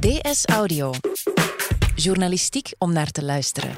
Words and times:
DS 0.00 0.44
Audio. 0.44 0.92
Journalistiek 1.94 2.72
om 2.78 2.92
naar 2.92 3.10
te 3.10 3.24
luisteren. 3.24 3.70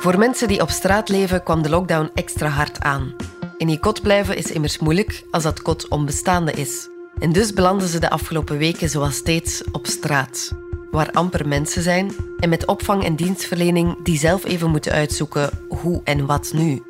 Voor 0.00 0.18
mensen 0.18 0.48
die 0.48 0.60
op 0.60 0.70
straat 0.70 1.08
leven 1.08 1.42
kwam 1.42 1.62
de 1.62 1.68
lockdown 1.68 2.10
extra 2.14 2.48
hard 2.48 2.80
aan. 2.80 3.14
In 3.58 3.68
je 3.68 3.78
kot 3.78 4.02
blijven 4.02 4.36
is 4.36 4.50
immers 4.50 4.78
moeilijk 4.78 5.24
als 5.30 5.42
dat 5.42 5.62
kot 5.62 5.88
onbestaande 5.88 6.52
is. 6.52 6.88
En 7.18 7.32
dus 7.32 7.52
belanden 7.52 7.88
ze 7.88 7.98
de 7.98 8.10
afgelopen 8.10 8.58
weken 8.58 8.88
zoals 8.88 9.16
steeds 9.16 9.62
op 9.72 9.86
straat. 9.86 10.52
Waar 10.90 11.10
amper 11.10 11.48
mensen 11.48 11.82
zijn 11.82 12.12
en 12.38 12.48
met 12.48 12.66
opvang 12.66 13.04
en 13.04 13.16
dienstverlening 13.16 14.04
die 14.04 14.18
zelf 14.18 14.44
even 14.44 14.70
moeten 14.70 14.92
uitzoeken 14.92 15.50
hoe 15.68 16.00
en 16.04 16.26
wat 16.26 16.52
nu. 16.52 16.82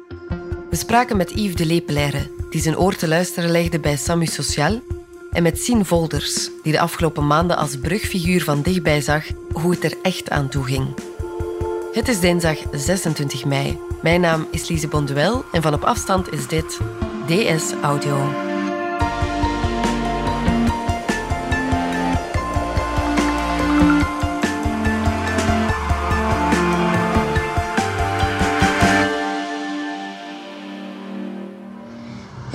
We 0.71 0.77
spraken 0.77 1.17
met 1.17 1.31
Yves 1.31 1.55
de 1.55 1.67
Lepelaire, 1.67 2.31
die 2.51 2.61
zijn 2.61 2.79
oor 2.79 2.95
te 2.97 3.09
luisteren 3.09 3.51
legde 3.51 3.81
bij 3.81 3.97
Samu 3.97 4.27
Social, 4.27 4.83
en 5.31 5.43
met 5.43 5.59
Sien 5.59 5.85
Volders, 5.85 6.51
die 6.63 6.73
de 6.73 6.81
afgelopen 6.81 7.27
maanden 7.27 7.57
als 7.57 7.77
brugfiguur 7.77 8.43
van 8.43 8.63
dichtbij 8.63 9.01
zag 9.01 9.25
hoe 9.53 9.71
het 9.71 9.85
er 9.85 9.95
echt 10.03 10.31
aan 10.31 10.49
toe 10.49 10.65
ging. 10.65 10.87
Het 11.93 12.09
is 12.09 12.21
dinsdag 12.21 12.59
26 12.73 13.45
mei. 13.45 13.79
Mijn 14.03 14.21
naam 14.21 14.47
is 14.51 14.69
Lise 14.69 14.89
Bonduel 14.89 15.45
en 15.53 15.63
van 15.63 15.75
op 15.75 15.85
afstand 15.85 16.33
is 16.33 16.47
dit 16.47 16.79
DS 17.27 17.73
Audio. 17.83 18.46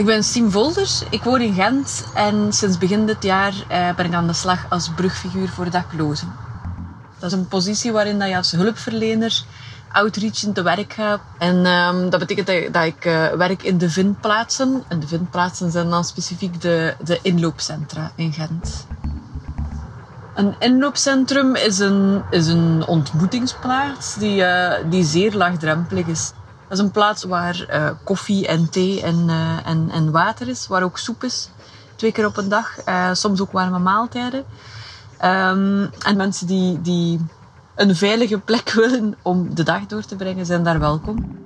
Ik 0.01 0.07
ben 0.07 0.23
Siem 0.23 0.51
Volders, 0.51 1.03
ik 1.09 1.23
woon 1.23 1.41
in 1.41 1.53
Gent 1.53 2.03
en 2.13 2.53
sinds 2.53 2.77
begin 2.77 3.05
dit 3.05 3.23
jaar 3.23 3.53
eh, 3.67 3.95
ben 3.95 4.05
ik 4.05 4.13
aan 4.13 4.27
de 4.27 4.33
slag 4.33 4.66
als 4.69 4.89
brugfiguur 4.89 5.49
voor 5.49 5.69
daklozen. 5.69 6.33
Dat 7.19 7.31
is 7.31 7.38
een 7.38 7.47
positie 7.47 7.91
waarin 7.91 8.19
dat 8.19 8.30
je 8.30 8.35
als 8.35 8.52
hulpverlener 8.52 9.43
outreachend 9.91 10.55
te 10.55 10.61
werk 10.61 10.93
gaat. 10.93 11.21
En 11.38 11.66
ehm, 11.66 12.09
dat 12.09 12.19
betekent 12.19 12.47
dat, 12.47 12.73
dat 12.73 12.83
ik 12.83 13.05
eh, 13.05 13.27
werk 13.27 13.63
in 13.63 13.77
de 13.77 13.89
vindplaatsen. 13.89 14.83
En 14.88 14.99
de 14.99 15.08
vindplaatsen 15.08 15.71
zijn 15.71 15.89
dan 15.89 16.05
specifiek 16.05 16.61
de, 16.61 16.95
de 17.03 17.19
inloopcentra 17.21 18.11
in 18.15 18.33
Gent. 18.33 18.88
Een 20.36 20.55
inloopcentrum 20.59 21.55
is 21.55 21.80
een, 21.80 22.23
is 22.30 22.47
een 22.47 22.86
ontmoetingsplaats 22.88 24.15
die, 24.15 24.43
eh, 24.43 24.89
die 24.89 25.03
zeer 25.03 25.33
laagdrempelig 25.33 26.05
is. 26.05 26.31
Dat 26.72 26.80
is 26.80 26.86
een 26.86 26.91
plaats 26.91 27.23
waar 27.23 27.66
eh, 27.67 27.89
koffie 28.03 28.47
en 28.47 28.69
thee 28.69 29.02
en, 29.02 29.30
eh, 29.30 29.67
en, 29.67 29.89
en 29.89 30.11
water 30.11 30.47
is, 30.47 30.67
waar 30.67 30.83
ook 30.83 30.97
soep 30.97 31.23
is. 31.23 31.50
Twee 31.95 32.11
keer 32.11 32.25
op 32.25 32.38
een 32.38 32.50
dag, 32.50 32.80
eh, 32.80 33.14
soms 33.14 33.41
ook 33.41 33.52
warme 33.52 33.80
maaltijden. 33.80 34.45
Ehm, 35.17 35.88
en 35.99 36.17
mensen 36.17 36.47
die, 36.47 36.81
die 36.81 37.19
een 37.75 37.95
veilige 37.95 38.39
plek 38.39 38.72
willen 38.83 39.16
om 39.22 39.55
de 39.55 39.64
dag 39.64 39.86
door 39.86 40.05
te 40.05 40.16
brengen, 40.16 40.45
zijn 40.45 40.64
daar 40.64 40.80
welkom. 40.80 41.39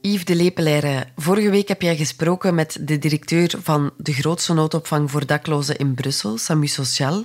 Yves 0.00 0.24
de 0.24 0.34
Lepelaire, 0.34 1.06
vorige 1.16 1.50
week 1.50 1.68
heb 1.68 1.82
jij 1.82 1.96
gesproken 1.96 2.54
met 2.54 2.78
de 2.80 2.98
directeur 2.98 3.54
van 3.62 3.90
de 3.96 4.12
grootste 4.12 4.52
noodopvang 4.52 5.10
voor 5.10 5.26
daklozen 5.26 5.76
in 5.76 5.94
Brussel, 5.94 6.38
Samu 6.38 6.66
Social. 6.66 7.24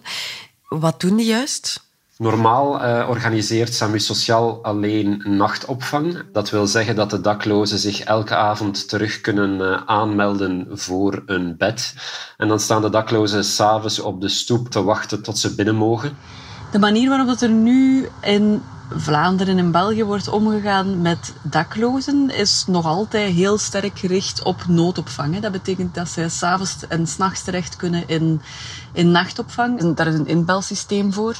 Wat 0.68 1.00
doen 1.00 1.16
die 1.16 1.26
juist? 1.26 1.91
Normaal 2.22 2.84
uh, 2.84 3.10
organiseert 3.10 3.74
SAMU 3.74 4.00
Sociaal 4.00 4.64
alleen 4.64 5.22
nachtopvang. 5.26 6.24
Dat 6.32 6.50
wil 6.50 6.68
zeggen 6.68 6.96
dat 6.96 7.10
de 7.10 7.22
daklozen 7.22 7.80
zich 7.80 8.00
elke 8.00 8.36
avond 8.36 8.90
terug 8.90 9.22
kunnen 9.22 9.60
uh, 9.60 9.82
aanmelden 9.86 10.68
voor 10.72 11.24
een 11.26 11.58
bed. 11.58 11.94
En 12.38 12.48
dan 12.48 12.60
staan 12.60 12.82
de 12.82 12.90
daklozen 12.90 13.44
s'avonds 13.44 14.00
op 14.00 14.22
de 14.22 14.30
stoep 14.30 14.70
te 14.70 14.84
wachten 14.84 15.22
tot 15.22 15.38
ze 15.38 15.56
binnen 15.56 15.76
mogen. 15.76 16.18
De 16.72 16.80
manier 16.80 17.10
waarop 17.10 17.28
dat 17.28 17.42
er 17.42 17.50
nu 17.50 18.08
in 18.22 18.62
Vlaanderen 18.90 19.58
en 19.58 19.72
België 19.72 20.04
wordt 20.04 20.28
omgegaan 20.28 21.02
met 21.02 21.34
daklozen 21.42 22.30
is 22.30 22.64
nog 22.68 22.86
altijd 22.86 23.34
heel 23.34 23.58
sterk 23.58 24.00
gericht 24.00 24.44
op 24.44 24.68
noodopvang. 24.68 25.40
Dat 25.40 25.52
betekent 25.52 25.96
dat 25.96 26.10
zij 26.10 26.30
s'avonds 26.30 26.78
en 26.88 27.08
s'nachts 27.08 27.44
terecht 27.44 27.76
kunnen 27.76 28.04
in, 28.08 28.42
in 28.94 29.12
nachtopvang. 29.12 29.80
En 29.80 29.96
daar 29.96 30.08
is 30.08 30.16
een 30.16 30.28
inbelsysteem 30.28 31.14
voor. 31.14 31.36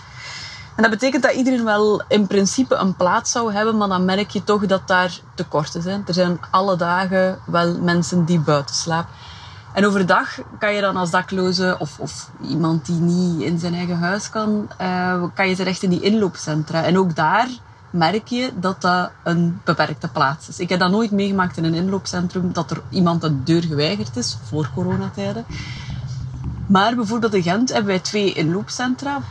En 0.76 0.82
dat 0.82 0.92
betekent 0.92 1.24
dat 1.24 1.34
iedereen 1.34 1.64
wel 1.64 2.04
in 2.08 2.28
principe 2.28 2.76
een 2.76 2.96
plaats 2.96 3.32
zou 3.32 3.54
hebben, 3.54 3.78
maar 3.78 3.88
dan 3.88 4.06
merk 4.06 4.30
je 4.30 4.44
toch 4.44 4.66
dat 4.66 4.88
daar 4.88 5.20
tekorten 5.36 5.82
zijn. 5.82 6.04
Er 6.08 6.14
zijn 6.14 6.40
alle 6.52 6.76
dagen 6.76 7.40
wel 7.46 7.80
mensen 7.80 8.26
die 8.26 8.40
buiten 8.40 8.76
slapen. 8.76 9.14
En 9.74 9.86
overdag 9.86 10.38
kan 10.60 10.74
je 10.74 10.82
dan 10.82 10.96
als 10.96 11.12
dakloze 11.12 11.76
of, 11.80 12.00
of 12.00 12.30
iemand 12.42 12.86
die 12.86 12.96
niet 12.96 13.42
in 13.42 13.60
zijn 13.60 13.74
eigen 13.74 13.98
huis 13.98 14.30
kan, 14.30 14.70
uh, 14.82 15.24
kan 15.34 15.50
je 15.50 15.56
terecht 15.56 15.84
in 15.84 15.90
die 15.90 16.02
inloopcentra. 16.02 16.84
En 16.84 16.98
ook 16.98 17.16
daar 17.16 17.48
merk 17.90 18.28
je 18.28 18.52
dat 18.56 18.82
dat 18.82 19.12
een 19.24 19.62
beperkte 19.64 20.08
plaats 20.08 20.48
is. 20.50 20.60
Ik 20.60 20.70
heb 20.70 20.80
dat 20.80 20.92
nooit 20.92 21.12
meegemaakt 21.12 21.58
in 21.58 21.64
een 21.64 21.74
inloopcentrum, 21.74 22.54
dat 22.54 22.72
er 22.72 22.82
iemand 22.90 23.22
de 23.22 23.44
deur 23.44 23.64
geweigerd 23.64 24.18
is, 24.18 24.38
voor 24.44 24.70
coronatijden. 24.74 25.46
Maar 26.68 26.96
bijvoorbeeld 26.96 27.34
in 27.34 27.44
Gent 27.44 27.70
hebben 27.70 27.88
wij 27.88 28.00
twee 28.00 28.34
inloopcentra. 28.34 29.22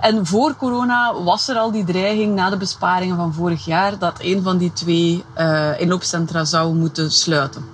En 0.00 0.26
voor 0.26 0.56
corona 0.56 1.22
was 1.22 1.48
er 1.48 1.56
al 1.56 1.70
die 1.70 1.84
dreiging 1.84 2.34
na 2.34 2.50
de 2.50 2.56
besparingen 2.56 3.16
van 3.16 3.34
vorig 3.34 3.64
jaar 3.64 3.98
dat 3.98 4.14
een 4.18 4.42
van 4.42 4.58
die 4.58 4.72
twee 4.72 5.24
uh, 5.38 5.80
inloopcentra 5.80 6.44
zou 6.44 6.74
moeten 6.74 7.10
sluiten. 7.10 7.64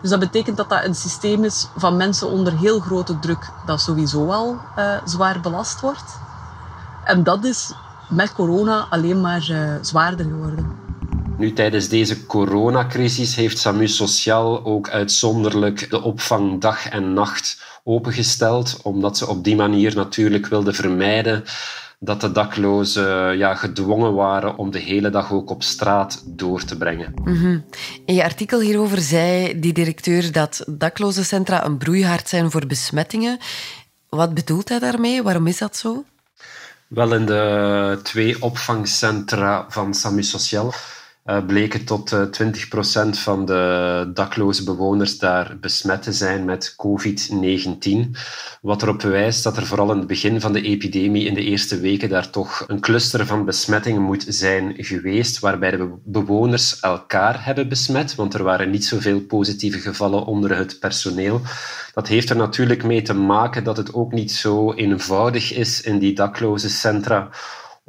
Dus 0.00 0.10
dat 0.10 0.18
betekent 0.18 0.56
dat 0.56 0.68
dat 0.68 0.84
een 0.84 0.94
systeem 0.94 1.44
is 1.44 1.68
van 1.76 1.96
mensen 1.96 2.30
onder 2.30 2.58
heel 2.58 2.80
grote 2.80 3.18
druk, 3.18 3.50
dat 3.66 3.80
sowieso 3.80 4.30
al 4.30 4.58
uh, 4.78 4.96
zwaar 5.04 5.40
belast 5.40 5.80
wordt. 5.80 6.18
En 7.04 7.22
dat 7.22 7.44
is 7.44 7.72
met 8.08 8.32
corona 8.32 8.86
alleen 8.90 9.20
maar 9.20 9.48
uh, 9.50 9.74
zwaarder 9.80 10.24
geworden. 10.24 10.78
Nu, 11.36 11.52
tijdens 11.52 11.88
deze 11.88 12.26
coronacrisis 12.26 13.34
heeft 13.34 13.58
SAMU 13.58 13.88
Sociaal 13.88 14.64
ook 14.64 14.90
uitzonderlijk 14.90 15.90
de 15.90 16.02
opvang 16.02 16.60
dag 16.60 16.88
en 16.88 17.12
nacht 17.12 17.62
opengesteld, 17.84 18.80
omdat 18.82 19.18
ze 19.18 19.28
op 19.28 19.44
die 19.44 19.56
manier 19.56 19.94
natuurlijk 19.94 20.46
wilden 20.46 20.74
vermijden 20.74 21.44
dat 22.02 22.20
de 22.20 22.32
daklozen 22.32 23.38
ja, 23.38 23.54
gedwongen 23.54 24.14
waren 24.14 24.56
om 24.56 24.70
de 24.70 24.78
hele 24.78 25.10
dag 25.10 25.32
ook 25.32 25.50
op 25.50 25.62
straat 25.62 26.22
door 26.26 26.64
te 26.64 26.76
brengen. 26.76 27.14
Mm 27.24 27.64
In 28.04 28.14
je 28.14 28.24
artikel 28.24 28.60
hierover 28.60 28.98
zei 28.98 29.60
die 29.60 29.72
directeur 29.72 30.32
dat 30.32 30.64
daklozencentra 30.66 31.64
een 31.64 31.76
broeihard 31.76 32.28
zijn 32.28 32.50
voor 32.50 32.66
besmettingen. 32.66 33.38
Wat 34.08 34.34
bedoelt 34.34 34.68
hij 34.68 34.78
daarmee? 34.78 35.22
Waarom 35.22 35.46
is 35.46 35.58
dat 35.58 35.76
zo? 35.76 36.04
Wel, 36.86 37.14
in 37.14 37.26
de 37.26 38.00
twee 38.02 38.42
opvangcentra 38.42 39.66
van 39.68 39.94
Samu 39.94 40.22
Social 40.22 40.72
uh, 41.30 41.46
bleken 41.46 41.84
tot 41.84 42.12
uh, 42.12 42.22
20% 43.06 43.10
van 43.10 43.44
de 43.44 44.10
dakloze 44.14 44.64
bewoners 44.64 45.18
daar 45.18 45.56
besmet 45.60 46.02
te 46.02 46.12
zijn 46.12 46.44
met 46.44 46.76
COVID-19. 46.76 48.10
Wat 48.60 48.82
erop 48.82 49.02
wijst 49.02 49.44
dat 49.44 49.56
er 49.56 49.66
vooral 49.66 49.90
in 49.90 49.98
het 49.98 50.06
begin 50.06 50.40
van 50.40 50.52
de 50.52 50.62
epidemie, 50.62 51.26
in 51.26 51.34
de 51.34 51.44
eerste 51.44 51.80
weken, 51.80 52.08
daar 52.08 52.30
toch 52.30 52.64
een 52.66 52.80
cluster 52.80 53.26
van 53.26 53.44
besmettingen 53.44 54.02
moet 54.02 54.24
zijn 54.28 54.74
geweest, 54.76 55.38
waarbij 55.38 55.70
de 55.70 55.94
bewoners 56.04 56.80
elkaar 56.80 57.44
hebben 57.44 57.68
besmet, 57.68 58.14
want 58.14 58.34
er 58.34 58.42
waren 58.42 58.70
niet 58.70 58.84
zoveel 58.84 59.20
positieve 59.20 59.78
gevallen 59.78 60.26
onder 60.26 60.56
het 60.56 60.78
personeel. 60.78 61.40
Dat 61.94 62.08
heeft 62.08 62.30
er 62.30 62.36
natuurlijk 62.36 62.84
mee 62.84 63.02
te 63.02 63.14
maken 63.14 63.64
dat 63.64 63.76
het 63.76 63.94
ook 63.94 64.12
niet 64.12 64.32
zo 64.32 64.72
eenvoudig 64.72 65.52
is 65.52 65.82
in 65.82 65.98
die 65.98 66.12
dakloze 66.12 66.70
centra 66.70 67.28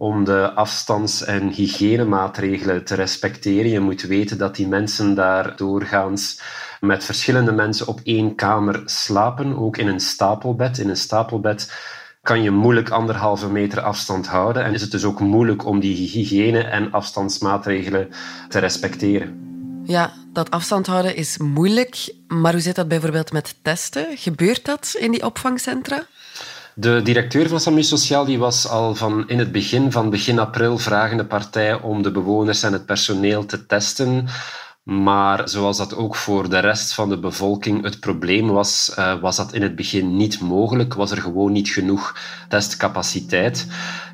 om 0.01 0.23
de 0.23 0.51
afstands- 0.53 1.23
en 1.23 1.47
hygiënemaatregelen 1.47 2.83
te 2.83 2.95
respecteren. 2.95 3.71
Je 3.71 3.79
moet 3.79 4.01
weten 4.01 4.37
dat 4.37 4.55
die 4.55 4.67
mensen 4.67 5.15
daar 5.15 5.55
doorgaans 5.55 6.41
met 6.79 7.03
verschillende 7.03 7.51
mensen 7.51 7.87
op 7.87 7.99
één 8.03 8.35
kamer 8.35 8.81
slapen, 8.85 9.57
ook 9.57 9.77
in 9.77 9.87
een 9.87 9.99
stapelbed. 9.99 10.77
In 10.77 10.89
een 10.89 10.97
stapelbed 10.97 11.73
kan 12.21 12.43
je 12.43 12.51
moeilijk 12.51 12.89
anderhalve 12.89 13.49
meter 13.49 13.81
afstand 13.81 14.27
houden 14.27 14.63
en 14.63 14.73
is 14.73 14.81
het 14.81 14.91
dus 14.91 15.03
ook 15.03 15.19
moeilijk 15.19 15.65
om 15.65 15.79
die 15.79 15.95
hygiëne- 15.95 16.63
en 16.63 16.91
afstandsmaatregelen 16.91 18.09
te 18.49 18.59
respecteren. 18.59 19.39
Ja, 19.85 20.13
dat 20.33 20.51
afstand 20.51 20.87
houden 20.87 21.15
is 21.15 21.37
moeilijk, 21.37 22.13
maar 22.27 22.51
hoe 22.51 22.61
zit 22.61 22.75
dat 22.75 22.87
bijvoorbeeld 22.87 23.31
met 23.31 23.55
testen? 23.61 24.05
Gebeurt 24.15 24.65
dat 24.65 24.95
in 24.99 25.11
die 25.11 25.25
opvangcentra? 25.25 26.05
De 26.75 27.01
directeur 27.01 27.49
van 27.49 27.59
SAMU 27.59 27.83
Sociaal 27.83 28.25
die 28.25 28.39
was 28.39 28.67
al 28.67 28.95
van 28.95 29.27
in 29.27 29.39
het 29.39 29.51
begin, 29.51 29.91
van 29.91 30.09
begin 30.09 30.39
april, 30.39 30.77
vragende 30.77 31.25
partij 31.25 31.81
om 31.81 32.01
de 32.01 32.11
bewoners 32.11 32.63
en 32.63 32.73
het 32.73 32.85
personeel 32.85 33.45
te 33.45 33.65
testen. 33.65 34.27
Maar 34.83 35.49
zoals 35.49 35.77
dat 35.77 35.95
ook 35.95 36.15
voor 36.15 36.49
de 36.49 36.59
rest 36.59 36.93
van 36.93 37.09
de 37.09 37.19
bevolking 37.19 37.83
het 37.83 37.99
probleem 37.99 38.47
was, 38.47 38.95
uh, 38.99 39.21
was 39.21 39.35
dat 39.35 39.53
in 39.53 39.61
het 39.61 39.75
begin 39.75 40.17
niet 40.17 40.39
mogelijk. 40.39 40.93
Was 40.93 41.11
er 41.11 41.21
gewoon 41.21 41.51
niet 41.51 41.69
genoeg 41.69 42.17
testcapaciteit. 42.49 43.67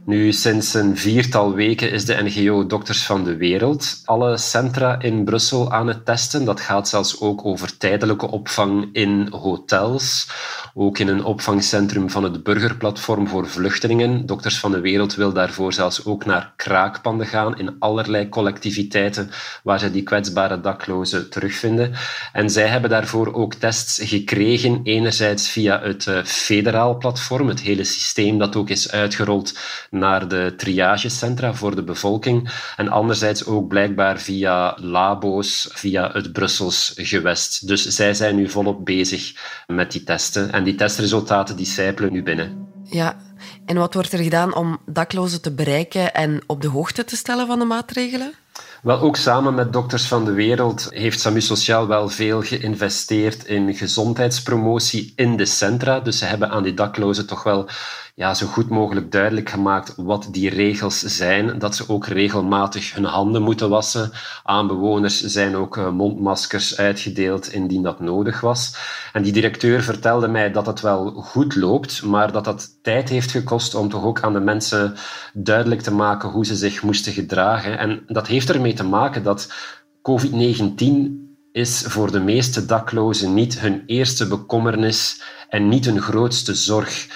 Nu, 0.07 0.33
sinds 0.33 0.74
een 0.74 0.98
viertal 0.98 1.54
weken 1.54 1.92
is 1.92 2.06
de 2.06 2.24
NGO 2.24 2.65
Dokters 2.65 3.04
van 3.06 3.24
de 3.24 3.36
Wereld 3.36 4.01
alle 4.06 4.38
centra 4.38 5.01
in 5.01 5.24
Brussel 5.24 5.71
aan 5.71 5.88
het 5.88 6.06
testen. 6.06 6.45
Dat 6.45 6.62
gaat 6.62 6.88
zelfs 6.88 7.21
ook 7.21 7.45
over 7.45 7.77
tijdelijke 7.77 8.27
opvang 8.27 8.89
in 8.92 9.27
hotels. 9.31 10.27
Ook 10.74 11.00
in 11.00 11.07
een 11.07 11.24
opvangcentrum 11.24 12.09
van 12.09 12.24
het 12.24 12.44
Burgerplatform 12.44 13.27
voor 13.27 13.48
Vluchtelingen. 13.48 14.25
Dokters 14.25 14.59
van 14.59 14.71
de 14.71 14.80
Wereld 14.80 15.15
wil 15.15 15.33
daarvoor 15.33 15.74
zelfs 15.74 16.06
ook 16.06 16.25
naar 16.25 16.54
kraakpanden 16.56 17.27
gaan 17.27 17.57
in 17.57 17.75
allerlei 17.80 18.30
collectiviteiten 18.30 19.30
waar 19.63 19.80
ze 19.80 19.92
die 19.92 20.04
kwetsbare 20.04 20.62
daklozen 20.62 21.30
terugvinden. 21.30 21.94
En 22.33 22.50
zij 22.50 22.68
hebben 22.68 22.89
daarvoor 22.89 23.33
ook 23.33 23.54
tests 23.54 24.00
gekregen, 24.04 24.80
enerzijds 24.83 25.50
via 25.50 25.81
het 25.81 26.07
eh, 26.07 26.24
federaal 26.24 26.98
platform, 26.98 27.48
het 27.48 27.62
hele 27.62 27.83
systeem 27.83 28.38
dat 28.38 28.56
ook 28.56 28.69
is 28.69 28.92
uitgerold 28.92 29.59
naar 29.97 30.27
de 30.27 30.53
triagecentra 30.57 31.53
voor 31.53 31.75
de 31.75 31.83
bevolking. 31.83 32.49
En 32.77 32.89
anderzijds 32.89 33.45
ook 33.45 33.67
blijkbaar 33.67 34.19
via 34.19 34.77
labo's, 34.79 35.69
via 35.73 36.11
het 36.13 36.33
Brussels 36.33 36.94
gewest. 36.95 37.67
Dus 37.67 37.85
zij 37.85 38.13
zijn 38.13 38.35
nu 38.35 38.49
volop 38.49 38.85
bezig 38.85 39.33
met 39.67 39.91
die 39.91 40.03
testen. 40.03 40.51
En 40.51 40.63
die 40.63 40.75
testresultaten 40.75 41.55
die 41.55 41.65
sijpelen 41.65 42.11
nu 42.11 42.23
binnen. 42.23 42.67
Ja, 42.83 43.17
en 43.65 43.77
wat 43.77 43.94
wordt 43.94 44.13
er 44.13 44.23
gedaan 44.23 44.55
om 44.55 44.77
daklozen 44.85 45.41
te 45.41 45.51
bereiken 45.51 46.13
en 46.13 46.41
op 46.45 46.61
de 46.61 46.67
hoogte 46.67 47.03
te 47.03 47.15
stellen 47.15 47.47
van 47.47 47.59
de 47.59 47.65
maatregelen? 47.65 48.33
Wel, 48.81 48.99
ook 48.99 49.15
samen 49.15 49.53
met 49.53 49.73
Dokters 49.73 50.07
van 50.07 50.25
de 50.25 50.31
Wereld 50.31 50.88
heeft 50.89 51.19
SAMU 51.19 51.41
Sociaal 51.41 51.88
wel 51.88 52.09
veel 52.09 52.41
geïnvesteerd 52.41 53.45
in 53.45 53.75
gezondheidspromotie 53.75 55.13
in 55.15 55.38
de 55.38 55.45
centra. 55.45 55.99
Dus 55.99 56.17
ze 56.17 56.25
hebben 56.25 56.49
aan 56.49 56.63
die 56.63 56.73
daklozen 56.73 57.27
toch 57.27 57.44
wel 57.44 57.69
ja, 58.17 58.33
zo 58.33 58.45
goed 58.47 58.69
mogelijk 58.69 59.11
duidelijk 59.11 59.49
gemaakt 59.49 59.93
wat 59.95 60.27
die 60.31 60.49
regels 60.49 60.99
zijn. 60.99 61.59
Dat 61.59 61.75
ze 61.75 61.89
ook 61.89 62.07
regelmatig 62.07 62.93
hun 62.93 63.03
handen 63.03 63.41
moeten 63.41 63.69
wassen. 63.69 64.11
Aan 64.43 64.67
bewoners 64.67 65.21
zijn 65.21 65.55
ook 65.55 65.77
eh, 65.77 65.89
mondmaskers 65.89 66.77
uitgedeeld 66.77 67.47
indien 67.47 67.83
dat 67.83 67.99
nodig 67.99 68.41
was. 68.41 68.77
En 69.13 69.23
die 69.23 69.33
directeur 69.33 69.83
vertelde 69.83 70.27
mij 70.27 70.51
dat 70.51 70.65
het 70.65 70.81
wel 70.81 71.11
goed 71.11 71.55
loopt, 71.55 72.03
maar 72.03 72.31
dat 72.31 72.45
dat 72.45 72.69
tijd 72.81 73.09
heeft 73.09 73.31
gekost 73.31 73.75
om 73.75 73.89
toch 73.89 74.03
ook 74.03 74.21
aan 74.21 74.33
de 74.33 74.39
mensen 74.39 74.95
duidelijk 75.33 75.81
te 75.81 75.93
maken 75.93 76.29
hoe 76.29 76.45
ze 76.45 76.55
zich 76.55 76.83
moesten 76.83 77.13
gedragen. 77.13 77.77
En 77.77 78.03
dat 78.07 78.27
heeft 78.27 78.49
ermee 78.49 78.73
te 78.73 78.85
maken 78.85 79.23
dat 79.23 79.53
COVID-19 80.01 81.27
is 81.51 81.83
voor 81.87 82.11
de 82.11 82.19
meeste 82.19 82.65
daklozen 82.65 83.33
niet 83.33 83.59
hun 83.59 83.83
eerste 83.85 84.27
bekommernis 84.27 85.21
en 85.49 85.69
niet 85.69 85.85
hun 85.85 86.01
grootste 86.01 86.53
zorg. 86.53 87.07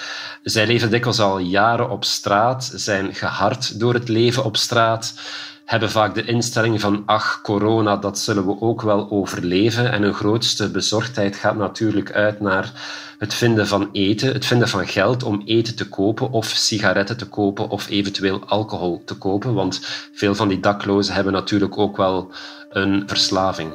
Zij 0.42 0.66
leven 0.66 0.90
dikwijls 0.90 1.20
al 1.20 1.38
jaren 1.38 1.90
op 1.90 2.04
straat, 2.04 2.72
zijn 2.74 3.14
gehard 3.14 3.80
door 3.80 3.94
het 3.94 4.08
leven 4.08 4.44
op 4.44 4.56
straat, 4.56 5.14
hebben 5.64 5.90
vaak 5.90 6.14
de 6.14 6.24
instelling 6.24 6.80
van 6.80 7.02
ach, 7.06 7.40
corona, 7.42 7.96
dat 7.96 8.18
zullen 8.18 8.46
we 8.46 8.60
ook 8.60 8.82
wel 8.82 9.10
overleven. 9.10 9.92
En 9.92 10.02
hun 10.02 10.14
grootste 10.14 10.70
bezorgdheid 10.70 11.36
gaat 11.36 11.56
natuurlijk 11.56 12.12
uit 12.12 12.40
naar 12.40 12.72
het 13.18 13.34
vinden 13.34 13.66
van 13.66 13.88
eten, 13.92 14.32
het 14.32 14.46
vinden 14.46 14.68
van 14.68 14.86
geld 14.86 15.22
om 15.22 15.42
eten 15.44 15.76
te 15.76 15.88
kopen 15.88 16.30
of 16.30 16.46
sigaretten 16.46 17.16
te 17.16 17.28
kopen 17.28 17.68
of 17.68 17.88
eventueel 17.88 18.44
alcohol 18.46 19.02
te 19.04 19.14
kopen. 19.14 19.54
Want 19.54 19.80
veel 20.12 20.34
van 20.34 20.48
die 20.48 20.60
daklozen 20.60 21.14
hebben 21.14 21.32
natuurlijk 21.32 21.78
ook 21.78 21.96
wel 21.96 22.32
een 22.70 23.02
verslaving. 23.06 23.72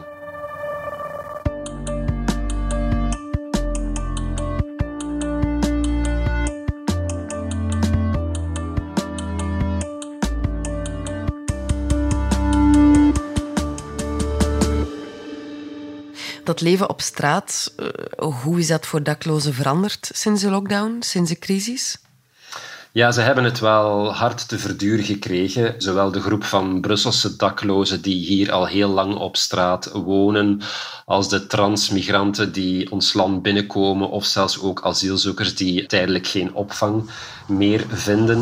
Dat 16.48 16.62
leven 16.62 16.90
op 16.90 17.02
straat, 17.02 17.74
eh, 17.78 17.88
hoe 18.44 18.60
is 18.60 18.68
dat 18.68 18.86
voor 18.86 19.04
daklozen 19.04 19.54
veranderd 19.54 20.10
sinds 20.14 20.42
de 20.42 20.50
lockdown, 20.50 20.98
sinds 21.00 21.30
de 21.30 21.40
crisis? 21.40 21.98
Ja, 22.92 23.12
ze 23.12 23.22
hebben 23.22 23.44
het 23.44 23.60
wel 23.60 24.14
hard 24.14 24.48
te 24.48 24.60
verduren 24.60 25.06
gekregen. 25.06 25.76
Zowel 25.78 26.12
de 26.12 26.22
groep 26.22 26.44
van 26.44 26.82
Brusselse 26.82 27.36
daklozen 27.36 28.02
die 28.02 28.26
hier 28.26 28.52
al 28.52 28.66
heel 28.66 28.90
lang 28.90 29.16
op 29.16 29.36
straat 29.38 29.92
wonen, 29.94 30.62
als 31.06 31.30
de 31.30 31.48
transmigranten 31.48 32.52
die 32.52 32.92
ons 32.92 33.14
land 33.14 33.42
binnenkomen, 33.42 34.10
of 34.10 34.26
zelfs 34.26 34.62
ook 34.62 34.82
asielzoekers 34.84 35.56
die 35.56 35.86
tijdelijk 35.86 36.28
geen 36.28 36.54
opvang 36.54 37.10
meer 37.48 37.86
vinden. 37.90 38.40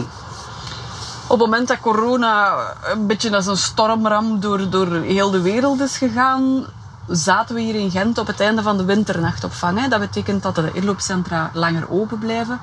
Op 1.27 1.39
het 1.39 1.39
moment 1.39 1.67
dat 1.67 1.79
corona 1.79 2.57
een 2.83 3.07
beetje 3.07 3.35
als 3.35 3.45
een 3.45 3.57
stormram 3.57 4.39
door, 4.39 4.69
door 4.69 4.93
heel 4.93 5.31
de 5.31 5.41
wereld 5.41 5.79
is 5.79 5.97
gegaan, 5.97 6.65
zaten 7.07 7.55
we 7.55 7.61
hier 7.61 7.75
in 7.75 7.91
Gent 7.91 8.17
op 8.17 8.27
het 8.27 8.39
einde 8.39 8.61
van 8.61 8.77
de 8.77 8.85
winternachtopvang. 8.85 9.87
Dat 9.87 9.99
betekent 9.99 10.43
dat 10.43 10.55
de 10.55 10.69
inloopcentra 10.73 11.49
langer 11.53 11.91
open 11.91 12.19
blijven, 12.19 12.59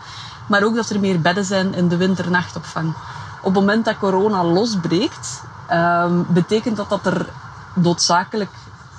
maar 0.47 0.63
ook 0.63 0.75
dat 0.75 0.91
er 0.91 1.01
meer 1.01 1.21
bedden 1.21 1.45
zijn 1.45 1.75
in 1.75 1.89
de 1.89 1.97
winternachtopvang. 1.97 2.95
Op 3.39 3.45
het 3.45 3.55
moment 3.55 3.85
dat 3.85 3.99
corona 3.99 4.45
losbreekt, 4.45 5.43
ehm, 5.69 6.23
betekent 6.29 6.77
dat 6.77 6.89
dat 6.89 7.07
er 7.07 7.27
noodzakelijk 7.75 8.51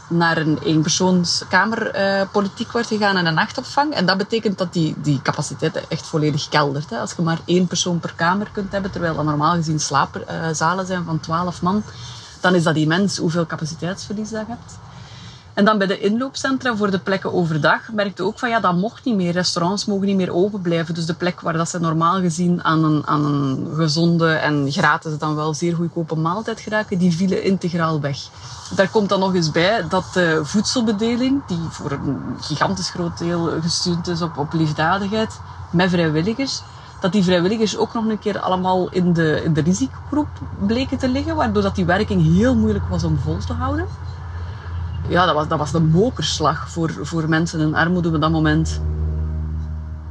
naar 0.07 0.37
een 0.37 0.59
eenpersoonskamerpolitiek 0.63 2.67
uh, 2.67 2.73
wordt 2.73 2.87
gegaan 2.87 3.17
en 3.17 3.25
een 3.25 3.33
nachtopvang. 3.33 3.93
En 3.93 4.05
dat 4.05 4.17
betekent 4.17 4.57
dat 4.57 4.73
die, 4.73 4.95
die 4.97 5.21
capaciteit 5.21 5.87
echt 5.87 6.07
volledig 6.07 6.49
keldert. 6.49 6.89
Hè. 6.89 6.99
Als 6.99 7.13
je 7.13 7.21
maar 7.21 7.39
één 7.45 7.67
persoon 7.67 7.99
per 7.99 8.13
kamer 8.15 8.47
kunt 8.51 8.71
hebben, 8.71 8.91
terwijl 8.91 9.15
dat 9.15 9.25
normaal 9.25 9.53
gezien 9.53 9.79
slaapzalen 9.79 10.85
zijn 10.85 11.03
van 11.03 11.19
12 11.19 11.61
man, 11.61 11.83
dan 12.39 12.55
is 12.55 12.63
dat 12.63 12.75
immens 12.75 13.17
hoeveel 13.17 13.45
capaciteitsverlies 13.45 14.29
dat 14.29 14.45
je 14.47 14.51
hebt. 14.51 14.82
En 15.53 15.65
dan 15.65 15.77
bij 15.77 15.87
de 15.87 15.99
inloopcentra 15.99 16.75
voor 16.75 16.91
de 16.91 16.99
plekken 16.99 17.33
overdag 17.33 17.91
merkte 17.91 18.23
ook 18.23 18.39
van 18.39 18.49
ja, 18.49 18.59
dat 18.59 18.75
mocht 18.75 19.05
niet 19.05 19.15
meer. 19.15 19.31
Restaurants 19.31 19.85
mogen 19.85 20.05
niet 20.05 20.15
meer 20.15 20.33
open 20.33 20.61
blijven. 20.61 20.93
Dus 20.93 21.05
de 21.05 21.13
plek 21.13 21.41
waar 21.41 21.53
dat 21.53 21.69
ze 21.69 21.79
normaal 21.79 22.19
gezien 22.19 22.63
aan 22.63 22.83
een, 22.83 23.07
aan 23.07 23.25
een 23.25 23.67
gezonde 23.75 24.31
en 24.31 24.71
gratis 24.71 25.17
dan 25.17 25.35
wel 25.35 25.53
zeer 25.53 25.75
goedkope 25.75 26.15
maaltijd 26.15 26.59
geraken, 26.59 26.97
die 26.97 27.13
vielen 27.15 27.43
integraal 27.43 27.99
weg. 27.99 28.17
Daar 28.75 28.89
komt 28.89 29.09
dan 29.09 29.19
nog 29.19 29.35
eens 29.35 29.51
bij 29.51 29.85
dat 29.89 30.05
de 30.13 30.39
voedselbedeling, 30.43 31.41
die 31.47 31.59
voor 31.69 31.91
een 31.91 32.21
gigantisch 32.41 32.89
groot 32.89 33.17
deel 33.17 33.49
gestuurd 33.61 34.07
is 34.07 34.21
op, 34.21 34.37
op 34.37 34.53
liefdadigheid, 34.53 35.39
met 35.69 35.89
vrijwilligers, 35.89 36.61
dat 36.99 37.11
die 37.11 37.23
vrijwilligers 37.23 37.77
ook 37.77 37.93
nog 37.93 38.05
een 38.05 38.19
keer 38.19 38.39
allemaal 38.39 38.89
in 38.89 39.13
de, 39.13 39.41
in 39.43 39.53
de 39.53 39.61
risicogroep 39.61 40.27
bleken 40.59 40.97
te 40.97 41.09
liggen, 41.09 41.35
waardoor 41.35 41.61
dat 41.63 41.75
die 41.75 41.85
werking 41.85 42.35
heel 42.35 42.55
moeilijk 42.55 42.85
was 42.89 43.03
om 43.03 43.19
vol 43.23 43.37
te 43.37 43.53
houden 43.53 43.85
ja, 45.13 45.25
dat 45.25 45.35
was, 45.35 45.47
dat 45.47 45.57
was 45.57 45.71
de 45.71 45.79
mokerslag 45.79 46.69
voor, 46.69 46.91
voor 47.01 47.29
mensen 47.29 47.59
in 47.59 47.75
armoede 47.75 48.09
op 48.09 48.21
dat 48.21 48.31
moment. 48.31 48.81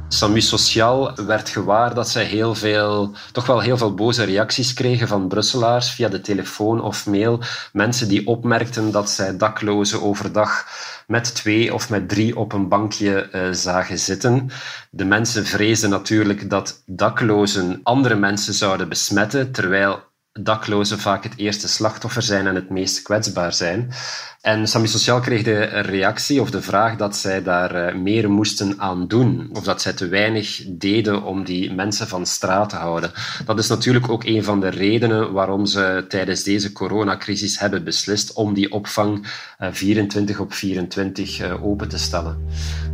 SAMU 0.07 0.41
Sociaal 0.41 1.15
werd 1.15 1.49
gewaar 1.49 1.93
dat 1.93 2.09
zij 2.09 2.23
heel 2.23 2.55
veel, 2.55 3.11
toch 3.31 3.45
wel 3.45 3.59
heel 3.59 3.77
veel 3.77 3.93
boze 3.93 4.23
reacties 4.23 4.73
kregen 4.73 5.07
van 5.07 5.27
Brusselaars 5.27 5.89
via 5.89 6.09
de 6.09 6.21
telefoon 6.21 6.81
of 6.81 7.05
mail. 7.05 7.39
Mensen 7.71 8.07
die 8.07 8.27
opmerkten 8.27 8.91
dat 8.91 9.09
zij 9.09 9.37
daklozen 9.37 10.01
overdag 10.01 10.67
met 11.07 11.35
twee 11.35 11.73
of 11.73 11.89
met 11.89 12.09
drie 12.09 12.37
op 12.37 12.53
een 12.53 12.67
bankje 12.67 13.29
uh, 13.31 13.41
zagen 13.51 13.99
zitten. 13.99 14.49
De 14.89 15.05
mensen 15.05 15.45
vreesden 15.45 15.89
natuurlijk 15.89 16.49
dat 16.49 16.83
daklozen 16.85 17.79
andere 17.83 18.15
mensen 18.15 18.53
zouden 18.53 18.89
besmetten, 18.89 19.51
terwijl 19.51 19.99
daklozen 20.41 20.99
vaak 20.99 21.23
het 21.23 21.33
eerste 21.35 21.67
slachtoffer 21.67 22.21
zijn 22.21 22.47
en 22.47 22.55
het 22.55 22.69
meest 22.69 23.01
kwetsbaar 23.01 23.53
zijn. 23.53 23.91
En 24.41 24.67
Sami 24.67 24.87
Sociaal 24.87 25.19
kreeg 25.19 25.43
de 25.43 25.63
reactie 25.63 26.41
of 26.41 26.51
de 26.51 26.61
vraag 26.61 26.95
dat 26.95 27.15
zij 27.15 27.43
daar 27.43 27.75
eh, 27.75 27.95
meer 27.95 28.29
moesten 28.31 28.79
aan 28.79 29.07
doen. 29.07 29.49
Of 29.53 29.63
dat 29.63 29.81
zij 29.81 29.93
te 29.93 30.07
weinig 30.07 30.63
deden 30.67 31.23
om 31.23 31.43
die 31.43 31.73
mensen 31.73 32.07
van 32.07 32.25
straat 32.25 32.69
te 32.69 32.75
houden. 32.75 33.11
Dat 33.45 33.59
is 33.59 33.67
natuurlijk 33.67 34.09
ook 34.09 34.23
een 34.23 34.43
van 34.43 34.59
de 34.59 34.69
redenen 34.69 35.31
waarom 35.31 35.65
ze 35.65 36.05
tijdens 36.07 36.43
deze 36.43 36.71
coronacrisis 36.71 37.59
hebben 37.59 37.83
beslist 37.83 38.33
om 38.33 38.53
die 38.53 38.71
opvang 38.71 39.27
24 39.71 40.35
eh, 40.35 40.41
op 40.41 40.53
24 40.53 41.39
eh, 41.39 41.65
open 41.65 41.89
te 41.89 41.97
stellen. 41.97 42.47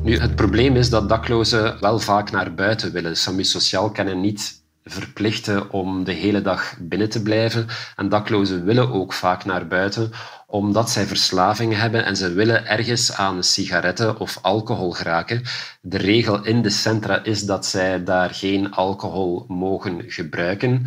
Nu, 0.04 0.18
het 0.18 0.36
probleem 0.36 0.76
is 0.76 0.90
dat 0.90 1.10
daklozen 1.10 1.80
wel 1.80 2.00
vaak 2.00 2.32
naar 2.32 2.54
buiten 2.54 2.92
willen. 2.92 3.18
Sami 3.18 3.44
Sociaal 3.44 3.92
kennen 3.92 4.22
niet 4.22 4.59
verplichten 4.90 5.72
om 5.72 6.04
de 6.04 6.12
hele 6.12 6.42
dag 6.42 6.76
binnen 6.80 7.10
te 7.10 7.22
blijven. 7.22 7.68
En 7.96 8.10
daklozen 8.10 8.66
willen 8.66 8.92
ook 8.92 9.14
vaak 9.14 9.46
naar 9.46 9.68
buiten 9.68 10.12
omdat 10.52 10.90
zij 10.90 11.06
verslavingen 11.06 11.80
hebben 11.80 12.06
en 12.06 12.16
ze 12.16 12.34
willen 12.34 12.68
ergens 12.68 13.14
aan 13.14 13.44
sigaretten 13.44 14.20
of 14.20 14.38
alcohol 14.42 14.92
geraken. 14.92 15.42
De 15.82 15.98
regel 15.98 16.46
in 16.46 16.62
de 16.62 16.70
centra 16.70 17.24
is 17.24 17.46
dat 17.46 17.66
zij 17.66 18.04
daar 18.04 18.30
geen 18.30 18.72
alcohol 18.72 19.46
mogen 19.48 20.04
gebruiken. 20.08 20.86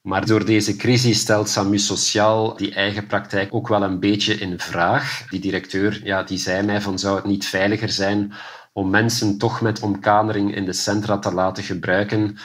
Maar 0.00 0.26
door 0.26 0.44
deze 0.44 0.76
crisis 0.76 1.18
stelt 1.18 1.48
SAMU 1.48 1.78
Sociaal 1.78 2.56
die 2.56 2.74
eigen 2.74 3.06
praktijk 3.06 3.54
ook 3.54 3.68
wel 3.68 3.82
een 3.82 4.00
beetje 4.00 4.34
in 4.34 4.58
vraag. 4.60 5.24
Die 5.30 5.40
directeur 5.40 6.00
ja, 6.04 6.22
die 6.22 6.38
zei 6.38 6.62
mij 6.62 6.80
van 6.80 6.98
zou 6.98 7.16
het 7.16 7.24
niet 7.24 7.46
veiliger 7.46 7.88
zijn 7.88 8.32
om 8.72 8.90
mensen 8.90 9.38
toch 9.38 9.60
met 9.60 9.80
omkamering 9.80 10.54
in 10.54 10.64
de 10.64 10.72
centra 10.72 11.18
te 11.18 11.32
laten 11.32 11.62
gebruiken 11.62 12.36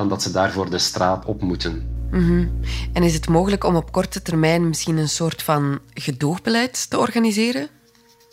dan 0.00 0.08
dat 0.08 0.22
ze 0.22 0.30
daarvoor 0.30 0.70
de 0.70 0.78
straat 0.78 1.24
op 1.24 1.42
moeten. 1.42 1.88
Mhm. 2.10 2.46
En 2.92 3.02
is 3.02 3.14
het 3.14 3.28
mogelijk 3.28 3.64
om 3.64 3.76
op 3.76 3.92
korte 3.92 4.22
termijn 4.22 4.68
misschien 4.68 4.96
een 4.96 5.08
soort 5.08 5.42
van 5.42 5.78
gedoogbeleid 5.94 6.90
te 6.90 6.98
organiseren? 6.98 7.68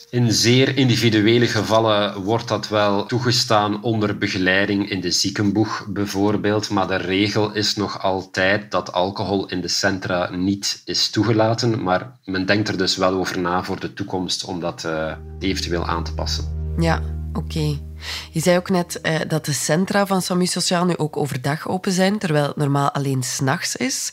In 0.09 0.31
zeer 0.31 0.77
individuele 0.77 1.47
gevallen 1.47 2.23
wordt 2.23 2.47
dat 2.47 2.67
wel 2.67 3.05
toegestaan 3.05 3.83
onder 3.83 4.17
begeleiding 4.17 4.89
in 4.89 5.01
de 5.01 5.11
ziekenboeg 5.11 5.85
bijvoorbeeld, 5.89 6.69
maar 6.69 6.87
de 6.87 6.95
regel 6.95 7.53
is 7.53 7.75
nog 7.75 8.01
altijd 8.01 8.71
dat 8.71 8.93
alcohol 8.93 9.47
in 9.47 9.61
de 9.61 9.67
centra 9.67 10.35
niet 10.35 10.81
is 10.85 11.09
toegelaten, 11.09 11.83
maar 11.83 12.19
men 12.25 12.45
denkt 12.45 12.67
er 12.67 12.77
dus 12.77 12.97
wel 12.97 13.13
over 13.13 13.39
na 13.39 13.63
voor 13.63 13.79
de 13.79 13.93
toekomst 13.93 14.45
om 14.45 14.59
dat 14.59 14.83
uh, 14.85 15.11
eventueel 15.39 15.85
aan 15.85 16.03
te 16.03 16.13
passen. 16.13 16.75
Ja, 16.79 17.01
oké. 17.33 17.86
Je 18.31 18.39
zei 18.39 18.57
ook 18.57 18.69
net 18.69 18.99
uh, 19.03 19.19
dat 19.27 19.45
de 19.45 19.53
centra 19.53 20.05
van 20.05 20.21
SAMU 20.21 20.45
Sociaal 20.45 20.85
nu 20.85 20.97
ook 20.97 21.17
overdag 21.17 21.67
open 21.67 21.91
zijn, 21.91 22.17
terwijl 22.17 22.47
het 22.47 22.55
normaal 22.55 22.91
alleen 22.91 23.23
s'nachts 23.23 23.75
is. 23.75 24.11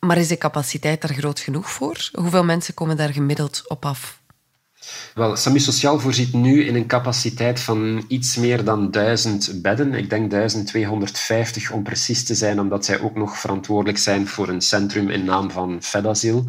Maar 0.00 0.18
is 0.18 0.28
de 0.28 0.38
capaciteit 0.38 1.00
daar 1.00 1.14
groot 1.14 1.40
genoeg 1.40 1.70
voor? 1.70 2.10
Hoeveel 2.12 2.44
mensen 2.44 2.74
komen 2.74 2.96
daar 2.96 3.12
gemiddeld 3.12 3.62
op 3.68 3.84
af? 3.84 4.20
Wel, 5.14 5.36
SAMU 5.36 5.58
Sociaal 5.58 6.00
voorziet 6.00 6.32
nu 6.32 6.64
in 6.64 6.74
een 6.74 6.86
capaciteit 6.86 7.60
van 7.60 8.04
iets 8.08 8.36
meer 8.36 8.64
dan 8.64 8.90
1000 8.90 9.62
bedden. 9.62 9.94
Ik 9.94 10.10
denk 10.10 10.30
1250 10.30 11.70
om 11.70 11.82
precies 11.82 12.24
te 12.24 12.34
zijn, 12.34 12.60
omdat 12.60 12.84
zij 12.84 13.00
ook 13.00 13.16
nog 13.16 13.38
verantwoordelijk 13.38 13.98
zijn 13.98 14.26
voor 14.26 14.48
een 14.48 14.60
centrum 14.60 15.10
in 15.10 15.24
naam 15.24 15.50
van 15.50 15.82
Fedasiel. 15.82 16.44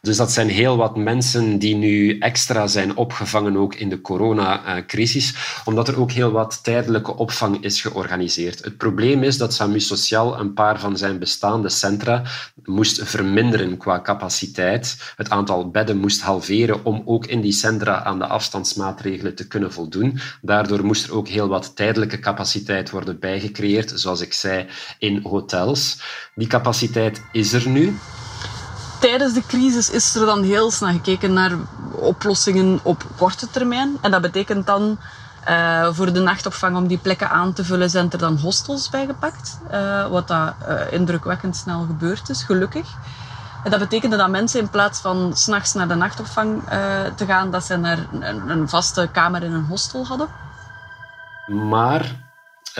Dus 0.00 0.16
dat 0.16 0.32
zijn 0.32 0.48
heel 0.48 0.76
wat 0.76 0.96
mensen 0.96 1.58
die 1.58 1.74
nu 1.74 2.18
extra 2.18 2.66
zijn 2.66 2.96
opgevangen, 2.96 3.56
ook 3.56 3.74
in 3.74 3.88
de 3.88 4.00
coronacrisis, 4.00 5.34
omdat 5.64 5.88
er 5.88 6.00
ook 6.00 6.10
heel 6.10 6.30
wat 6.30 6.64
tijdelijke 6.64 7.16
opvang 7.16 7.62
is 7.62 7.80
georganiseerd. 7.80 8.64
Het 8.64 8.76
probleem 8.76 9.22
is 9.22 9.38
dat 9.38 9.54
SAMU 9.54 9.80
Sociaal 9.80 10.38
een 10.38 10.54
paar 10.54 10.80
van 10.80 10.96
zijn 10.96 11.18
bestaande 11.18 11.68
centra 11.68 12.22
moest 12.64 13.02
verminderen 13.02 13.76
qua 13.76 14.00
capaciteit. 14.00 15.12
Het 15.16 15.30
aantal 15.30 15.70
bedden 15.70 15.96
moest 15.96 16.20
halveren 16.20 16.84
om 16.84 17.02
ook 17.04 17.26
in 17.26 17.40
die 17.40 17.52
centra 17.52 18.04
aan 18.04 18.18
de 18.18 18.26
afstandsmaatregelen 18.26 19.34
te 19.34 19.46
kunnen 19.46 19.72
voldoen. 19.72 20.20
Daardoor 20.42 20.84
moest 20.84 21.06
er 21.06 21.14
ook 21.14 21.28
heel 21.28 21.48
wat 21.48 21.76
tijdelijke 21.76 22.18
capaciteit 22.18 22.90
worden 22.90 23.18
bijgecreëerd, 23.18 23.92
zoals 23.94 24.20
ik 24.20 24.32
zei, 24.32 24.66
in 24.98 25.20
hotels. 25.22 26.00
Die 26.34 26.46
capaciteit 26.46 27.22
is 27.32 27.52
er 27.52 27.68
nu 27.68 27.96
tijdens 29.00 29.32
de 29.34 29.46
crisis 29.46 29.90
is 29.90 30.14
er 30.14 30.26
dan 30.26 30.42
heel 30.42 30.70
snel 30.70 30.92
gekeken 30.92 31.32
naar 31.32 31.52
oplossingen 31.90 32.80
op 32.82 33.04
korte 33.16 33.50
termijn. 33.50 33.98
En 34.00 34.10
dat 34.10 34.20
betekent 34.20 34.66
dan 34.66 34.98
uh, 35.48 35.88
voor 35.92 36.12
de 36.12 36.20
nachtopvang 36.20 36.76
om 36.76 36.86
die 36.86 36.98
plekken 36.98 37.30
aan 37.30 37.52
te 37.52 37.64
vullen, 37.64 37.90
zijn 37.90 38.10
er 38.10 38.18
dan 38.18 38.36
hostels 38.36 38.90
bijgepakt. 38.90 39.58
Uh, 39.72 40.06
wat 40.06 40.28
dat 40.28 40.54
uh, 40.68 40.92
indrukwekkend 40.92 41.56
snel 41.56 41.80
gebeurd 41.80 42.28
is, 42.28 42.42
gelukkig. 42.42 42.88
En 43.64 43.70
dat 43.70 43.80
betekende 43.80 44.16
dat 44.16 44.28
mensen 44.28 44.60
in 44.60 44.70
plaats 44.70 45.00
van 45.00 45.36
s'nachts 45.36 45.74
naar 45.74 45.88
de 45.88 45.94
nachtopvang 45.94 46.62
te 47.14 47.26
gaan, 47.26 47.50
dat 47.50 47.64
ze 47.64 47.76
naar 47.76 47.98
een, 48.12 48.50
een 48.50 48.68
vaste 48.68 49.08
kamer 49.12 49.42
in 49.42 49.52
een 49.52 49.64
hostel 49.64 50.06
hadden. 50.06 50.28
Maar 51.46 52.29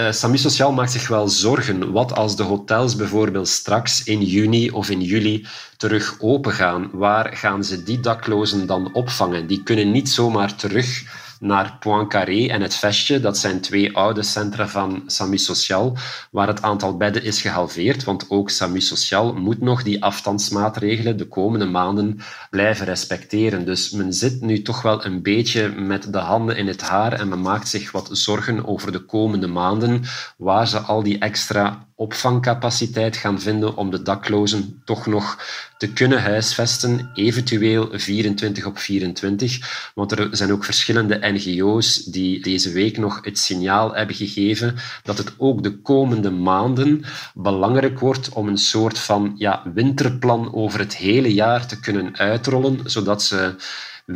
uh, 0.01 0.13
Sami 0.13 0.39
Sociaal 0.39 0.73
maakt 0.73 0.93
zich 0.93 1.09
wel 1.09 1.29
zorgen. 1.29 1.93
Wat 1.93 2.13
als 2.13 2.37
de 2.37 2.43
hotels 2.43 2.97
bijvoorbeeld 2.97 3.49
straks 3.49 4.05
in 4.05 4.23
juni 4.23 4.71
of 4.71 4.91
in 4.91 5.01
juli 5.01 5.47
terug 5.77 6.17
open 6.19 6.53
gaan? 6.53 6.91
Waar 6.93 7.37
gaan 7.37 7.65
ze 7.65 7.83
die 7.83 8.01
daklozen 8.01 8.67
dan 8.67 8.95
opvangen? 8.95 9.47
Die 9.47 9.63
kunnen 9.63 9.91
niet 9.91 10.09
zomaar 10.09 10.55
terug 10.57 11.03
naar 11.41 11.77
Poincaré 11.81 12.47
en 12.47 12.61
het 12.61 12.75
Vestje. 12.75 13.21
Dat 13.21 13.39
zijn 13.39 13.61
twee 13.61 13.97
oude 13.97 14.23
centra 14.23 14.69
van 14.69 15.03
SAMU 15.07 15.39
Sociaal, 15.39 15.97
waar 16.31 16.47
het 16.47 16.63
aantal 16.63 16.97
bedden 16.97 17.23
is 17.25 17.41
gehalveerd. 17.41 18.05
Want 18.05 18.27
ook 18.29 18.51
SAMU 18.51 18.81
Sociaal 18.81 19.35
moet 19.35 19.61
nog 19.61 19.83
die 19.83 20.03
afstandsmaatregelen 20.03 21.17
de 21.17 21.29
komende 21.29 21.67
maanden 21.67 22.19
blijven 22.51 22.87
respecteren. 22.87 23.65
Dus 23.65 23.91
men 23.91 24.13
zit 24.13 24.41
nu 24.41 24.63
toch 24.63 24.83
wel 24.83 25.05
een 25.05 25.23
beetje 25.23 25.69
met 25.69 26.13
de 26.13 26.19
handen 26.19 26.57
in 26.57 26.67
het 26.67 26.83
haar 26.83 27.13
en 27.13 27.29
men 27.29 27.41
maakt 27.41 27.69
zich 27.69 27.91
wat 27.91 28.09
zorgen 28.13 28.67
over 28.67 28.93
de 28.93 29.05
komende 29.05 29.47
maanden, 29.47 30.03
waar 30.37 30.69
ze 30.69 30.79
al 30.79 31.03
die 31.03 31.19
extra 31.19 31.89
opvangcapaciteit 32.01 33.17
gaan 33.17 33.41
vinden 33.41 33.77
om 33.77 33.91
de 33.91 34.03
daklozen 34.03 34.83
toch 34.85 35.07
nog 35.07 35.39
te 35.79 35.93
kunnen 35.93 36.23
huisvesten, 36.23 37.11
eventueel 37.15 37.89
24 37.93 38.67
op 38.67 38.79
24. 38.79 39.91
Want 39.95 40.13
er 40.13 40.29
zijn 40.31 40.53
ook 40.53 40.65
verschillende 40.65 41.19
NGO's 41.23 42.05
die 42.05 42.43
deze 42.43 42.73
week 42.73 42.99
nog 42.99 43.25
het 43.25 43.39
signaal 43.39 43.95
hebben 43.95 44.17
gegeven 44.17 44.77
dat 45.03 45.19
het 45.19 45.33
ook 45.37 45.63
de 45.63 45.77
komende 45.77 46.31
maanden 46.31 47.05
belangrijk 47.35 47.99
wordt 47.99 48.29
om 48.29 48.49
een 48.49 48.59
soort 48.59 48.99
van 48.99 49.33
ja, 49.37 49.63
winterplan 49.75 50.55
over 50.55 50.79
het 50.79 50.97
hele 50.97 51.35
jaar 51.35 51.67
te 51.67 51.81
kunnen 51.81 52.17
uitrollen, 52.19 52.81
zodat 52.85 53.23
ze 53.23 53.55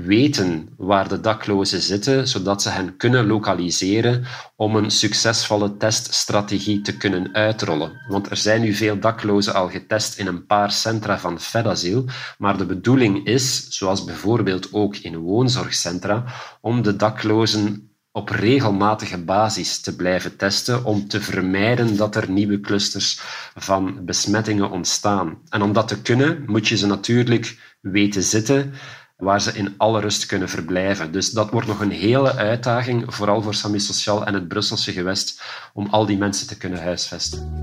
weten 0.03 0.69
waar 0.77 1.09
de 1.09 1.21
daklozen 1.21 1.81
zitten, 1.81 2.29
zodat 2.29 2.63
ze 2.63 2.69
hen 2.69 2.97
kunnen 2.97 3.27
lokaliseren 3.27 4.25
om 4.57 4.77
een 4.77 4.91
succesvolle 4.91 5.77
teststrategie 5.77 6.81
te 6.81 6.97
kunnen 6.97 7.35
uitrollen. 7.35 7.93
Want 8.09 8.31
er 8.31 8.37
zijn 8.37 8.61
nu 8.61 8.75
veel 8.75 8.99
daklozen 8.99 9.55
al 9.55 9.69
getest 9.69 10.19
in 10.19 10.27
een 10.27 10.47
paar 10.47 10.73
centra 10.73 11.19
van 11.19 11.41
Fedasiel, 11.41 12.05
maar 12.39 12.57
de 12.57 12.67
bedoeling 12.67 13.27
is, 13.27 13.69
zoals 13.69 14.05
bijvoorbeeld 14.05 14.73
ook 14.73 14.97
in 14.97 15.17
woonzorgcentra, 15.17 16.25
om 16.61 16.83
de 16.83 16.97
daklozen 16.97 17.89
op 18.13 18.29
regelmatige 18.29 19.19
basis 19.19 19.81
te 19.81 19.97
blijven 19.97 20.37
testen 20.37 20.85
om 20.85 21.09
te 21.09 21.21
vermijden 21.21 21.97
dat 21.97 22.17
er 22.17 22.31
nieuwe 22.31 22.61
clusters 22.61 23.21
van 23.55 24.05
besmettingen 24.05 24.71
ontstaan. 24.71 25.39
En 25.49 25.63
om 25.63 25.73
dat 25.73 25.89
te 25.89 26.03
kunnen, 26.03 26.45
moet 26.47 26.69
je 26.69 26.77
ze 26.77 26.87
natuurlijk 26.87 27.77
weten 27.81 28.23
zitten 28.23 28.73
waar 29.17 29.41
ze 29.41 29.53
in 29.53 29.75
alle 29.77 30.01
rust 30.01 30.27
kunnen 30.27 30.49
verblijven. 30.49 31.13
Dus 31.13 31.31
dat 31.31 31.51
wordt 31.51 31.67
nog 31.67 31.81
een 31.81 31.91
hele 31.91 32.35
uitdaging, 32.35 33.15
vooral 33.15 33.43
voor 33.43 33.55
Sami 33.55 33.81
Sociaal 33.81 34.27
en 34.27 34.35
het 34.35 34.49
Brusselse 34.49 34.93
gewest, 34.93 35.43
om 35.73 35.89
al 35.91 36.07
die 36.07 36.19
mensen 36.19 36.47
te 36.47 36.57
kunnen 36.57 36.83
huisvesten. 36.83 37.63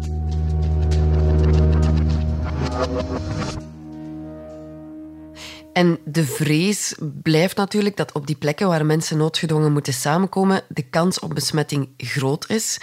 En 5.73 5.99
de 6.05 6.25
vrees 6.25 6.95
blijft 7.21 7.55
natuurlijk 7.55 7.97
dat 7.97 8.11
op 8.11 8.27
die 8.27 8.35
plekken 8.35 8.67
waar 8.67 8.85
mensen 8.85 9.17
noodgedwongen 9.17 9.71
moeten 9.71 9.93
samenkomen, 9.93 10.63
de 10.69 10.89
kans 10.89 11.19
op 11.19 11.33
besmetting 11.33 11.89
groot 11.97 12.49
is. 12.49 12.77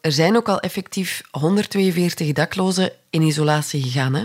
Er 0.00 0.12
zijn 0.12 0.36
ook 0.36 0.48
al 0.48 0.60
effectief 0.60 1.22
142 1.30 2.32
daklozen 2.32 2.92
in 3.10 3.22
isolatie 3.22 3.82
gegaan. 3.82 4.14
Hè? 4.14 4.24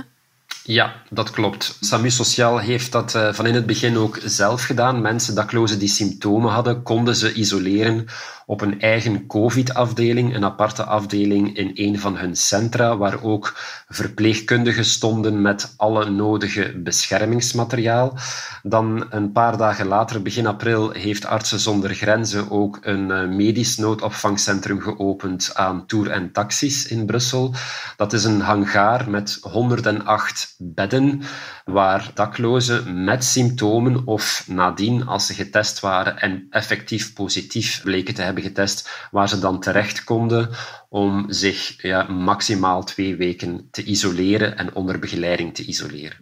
Ja, 0.68 0.94
dat 1.10 1.32
klopt. 1.32 1.78
SAMU 1.80 2.10
Sociaal 2.10 2.60
heeft 2.60 2.92
dat 2.92 3.14
uh, 3.16 3.34
van 3.34 3.46
in 3.46 3.54
het 3.54 3.66
begin 3.66 3.98
ook 3.98 4.20
zelf 4.24 4.64
gedaan. 4.64 5.02
Mensen, 5.02 5.36
daklozen 5.36 5.80
die 5.80 5.88
symptomen 5.88 6.52
hadden, 6.52 6.84
konden 6.84 7.16
ze 7.16 7.34
isoleren 7.34 8.06
op 8.46 8.62
een 8.62 8.82
eigen 8.82 9.28
COVID-afdeling, 9.28 10.36
een 10.36 10.46
aparte 10.46 10.84
afdeling 10.84 11.58
in 11.58 11.72
een 11.74 12.00
van 12.00 12.18
hun 12.18 12.36
centra, 12.36 12.98
waar 12.98 13.24
ook 13.24 13.54
verpleegkundigen 13.88 14.86
stonden 14.86 15.42
met 15.42 15.74
alle 15.78 16.10
nodige 16.10 16.82
beschermingsmateriaal. 16.84 18.18
Dan 18.64 19.06
een 19.10 19.32
paar 19.32 19.58
dagen 19.58 19.88
later, 19.88 20.22
begin 20.22 20.48
april, 20.48 20.92
heeft 20.92 21.26
Artsen 21.26 21.60
zonder 21.60 21.94
Grenzen 21.94 22.52
ook 22.52 22.80
een 22.82 23.12
eh, 23.12 23.28
medisch 23.28 23.78
noodopvangcentrum 23.78 24.82
geopend 24.82 25.52
aan 25.54 25.86
Tour 25.86 26.10
en 26.12 26.32
Taxis 26.32 26.88
in 26.88 27.06
Brussel. 27.06 27.54
Dat 27.98 28.14
is 28.14 28.24
een 28.24 28.42
hangaar 28.42 29.10
met 29.10 29.38
108 29.42 30.56
bedden, 30.58 31.22
waar 31.66 32.12
daklozen 32.14 33.04
met 33.04 33.24
symptomen 33.24 34.08
of 34.08 34.46
nadien, 34.48 35.08
als 35.08 35.26
ze 35.26 35.34
getest 35.34 35.80
waren 35.80 36.20
en 36.20 36.48
effectief 36.50 37.14
positief 37.14 37.82
bleken 37.84 38.14
te 38.14 38.22
hebben, 38.22 38.35
hebben 38.36 38.54
getest, 38.54 39.08
waar 39.12 39.30
ze 39.30 39.40
dan 39.40 39.60
terecht 39.60 40.04
konden 40.04 40.50
om 40.90 41.26
zich 41.28 41.82
ja, 41.82 42.04
maximaal 42.04 42.84
twee 42.84 43.16
weken 43.16 43.68
te 43.72 43.84
isoleren 43.84 44.58
en 44.58 44.76
onder 44.76 45.00
begeleiding 45.00 45.56
te 45.56 45.66
isoleren. 45.66 46.18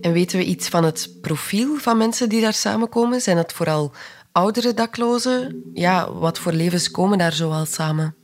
En 0.00 0.12
weten 0.12 0.38
we 0.38 0.44
iets 0.44 0.68
van 0.68 0.84
het 0.84 1.16
profiel 1.20 1.76
van 1.76 1.96
mensen 1.96 2.28
die 2.28 2.40
daar 2.40 2.52
samenkomen? 2.52 3.20
Zijn 3.20 3.36
dat 3.36 3.52
vooral 3.52 3.92
oudere 4.32 4.74
daklozen? 4.74 5.62
Ja, 5.72 6.12
wat 6.12 6.38
voor 6.38 6.52
levens 6.52 6.90
komen 6.90 7.18
daar 7.18 7.32
zoal 7.32 7.66
samen? 7.66 8.14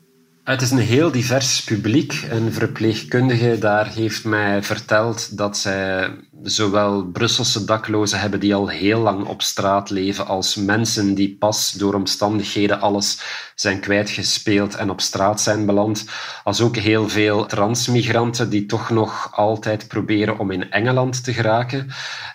Het 0.45 0.63
is 0.63 0.71
een 0.71 0.79
heel 0.79 1.11
divers 1.11 1.65
publiek. 1.65 2.25
Een 2.31 2.53
verpleegkundige 2.53 3.59
daar 3.59 3.87
heeft 3.87 4.25
mij 4.25 4.63
verteld 4.63 5.37
dat 5.37 5.59
zij 5.59 6.11
zowel 6.51 7.05
Brusselse 7.05 7.65
daklozen 7.65 8.21
hebben 8.21 8.41
die 8.41 8.55
al 8.55 8.69
heel 8.69 9.01
lang 9.01 9.27
op 9.27 9.43
straat 9.43 9.91
leven, 9.91 10.27
als 10.27 10.57
mensen 10.57 11.15
die 11.15 11.37
pas 11.39 11.73
door 11.73 11.95
omstandigheden 11.95 12.81
alles 12.81 13.21
zijn 13.55 13.81
kwijtgespeeld 13.81 14.75
en 14.75 14.91
op 14.91 15.01
straat 15.01 15.41
zijn 15.41 15.67
beland, 15.67 16.05
als 16.45 16.61
ook 16.61 16.77
heel 16.77 17.09
veel 17.09 17.47
transmigranten 17.47 18.51
die 18.51 18.67
toch 18.67 18.91
nog 18.91 19.31
altijd 19.33 19.89
proberen 19.89 20.39
om 20.39 20.51
in 20.51 20.71
Engeland 20.71 21.25
te 21.25 21.33
geraken. 21.33 21.89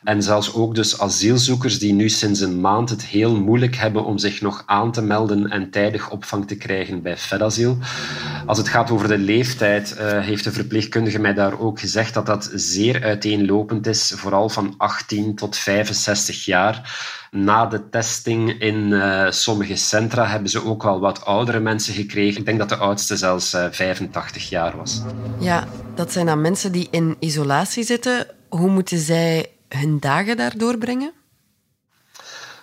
En 0.03 0.23
zelfs 0.23 0.53
ook 0.53 0.75
dus 0.75 0.99
asielzoekers 0.99 1.79
die 1.79 1.93
nu 1.93 2.09
sinds 2.09 2.39
een 2.39 2.61
maand 2.61 2.89
het 2.89 3.05
heel 3.05 3.35
moeilijk 3.35 3.75
hebben 3.75 4.05
om 4.05 4.17
zich 4.17 4.41
nog 4.41 4.63
aan 4.65 4.91
te 4.91 5.01
melden 5.01 5.49
en 5.49 5.69
tijdig 5.69 6.09
opvang 6.09 6.47
te 6.47 6.55
krijgen 6.55 7.01
bij 7.01 7.17
Fedasiel. 7.17 7.77
Als 8.45 8.57
het 8.57 8.67
gaat 8.67 8.91
over 8.91 9.07
de 9.07 9.17
leeftijd, 9.17 9.95
uh, 9.99 10.19
heeft 10.19 10.43
de 10.43 10.51
verpleegkundige 10.51 11.19
mij 11.19 11.33
daar 11.33 11.59
ook 11.59 11.79
gezegd 11.79 12.13
dat 12.13 12.25
dat 12.25 12.49
zeer 12.53 13.03
uiteenlopend 13.03 13.87
is, 13.87 14.02
vooral 14.11 14.49
van 14.49 14.73
18 14.77 15.35
tot 15.35 15.57
65 15.57 16.45
jaar. 16.45 17.01
Na 17.31 17.65
de 17.65 17.89
testing 17.89 18.59
in 18.61 18.75
uh, 18.91 19.31
sommige 19.31 19.75
centra 19.75 20.27
hebben 20.27 20.49
ze 20.49 20.65
ook 20.65 20.83
wel 20.83 20.99
wat 20.99 21.25
oudere 21.25 21.59
mensen 21.59 21.93
gekregen. 21.93 22.39
Ik 22.39 22.45
denk 22.45 22.59
dat 22.59 22.69
de 22.69 22.75
oudste 22.75 23.17
zelfs 23.17 23.53
uh, 23.53 23.65
85 23.71 24.49
jaar 24.49 24.77
was. 24.77 25.01
Ja, 25.39 25.67
dat 25.95 26.11
zijn 26.11 26.25
dan 26.25 26.41
mensen 26.41 26.71
die 26.71 26.87
in 26.91 27.15
isolatie 27.19 27.83
zitten. 27.83 28.27
Hoe 28.49 28.69
moeten 28.69 28.99
zij 28.99 29.51
hun 29.69 29.99
dagen 29.99 30.37
daar 30.37 30.57
doorbrengen? 30.57 31.11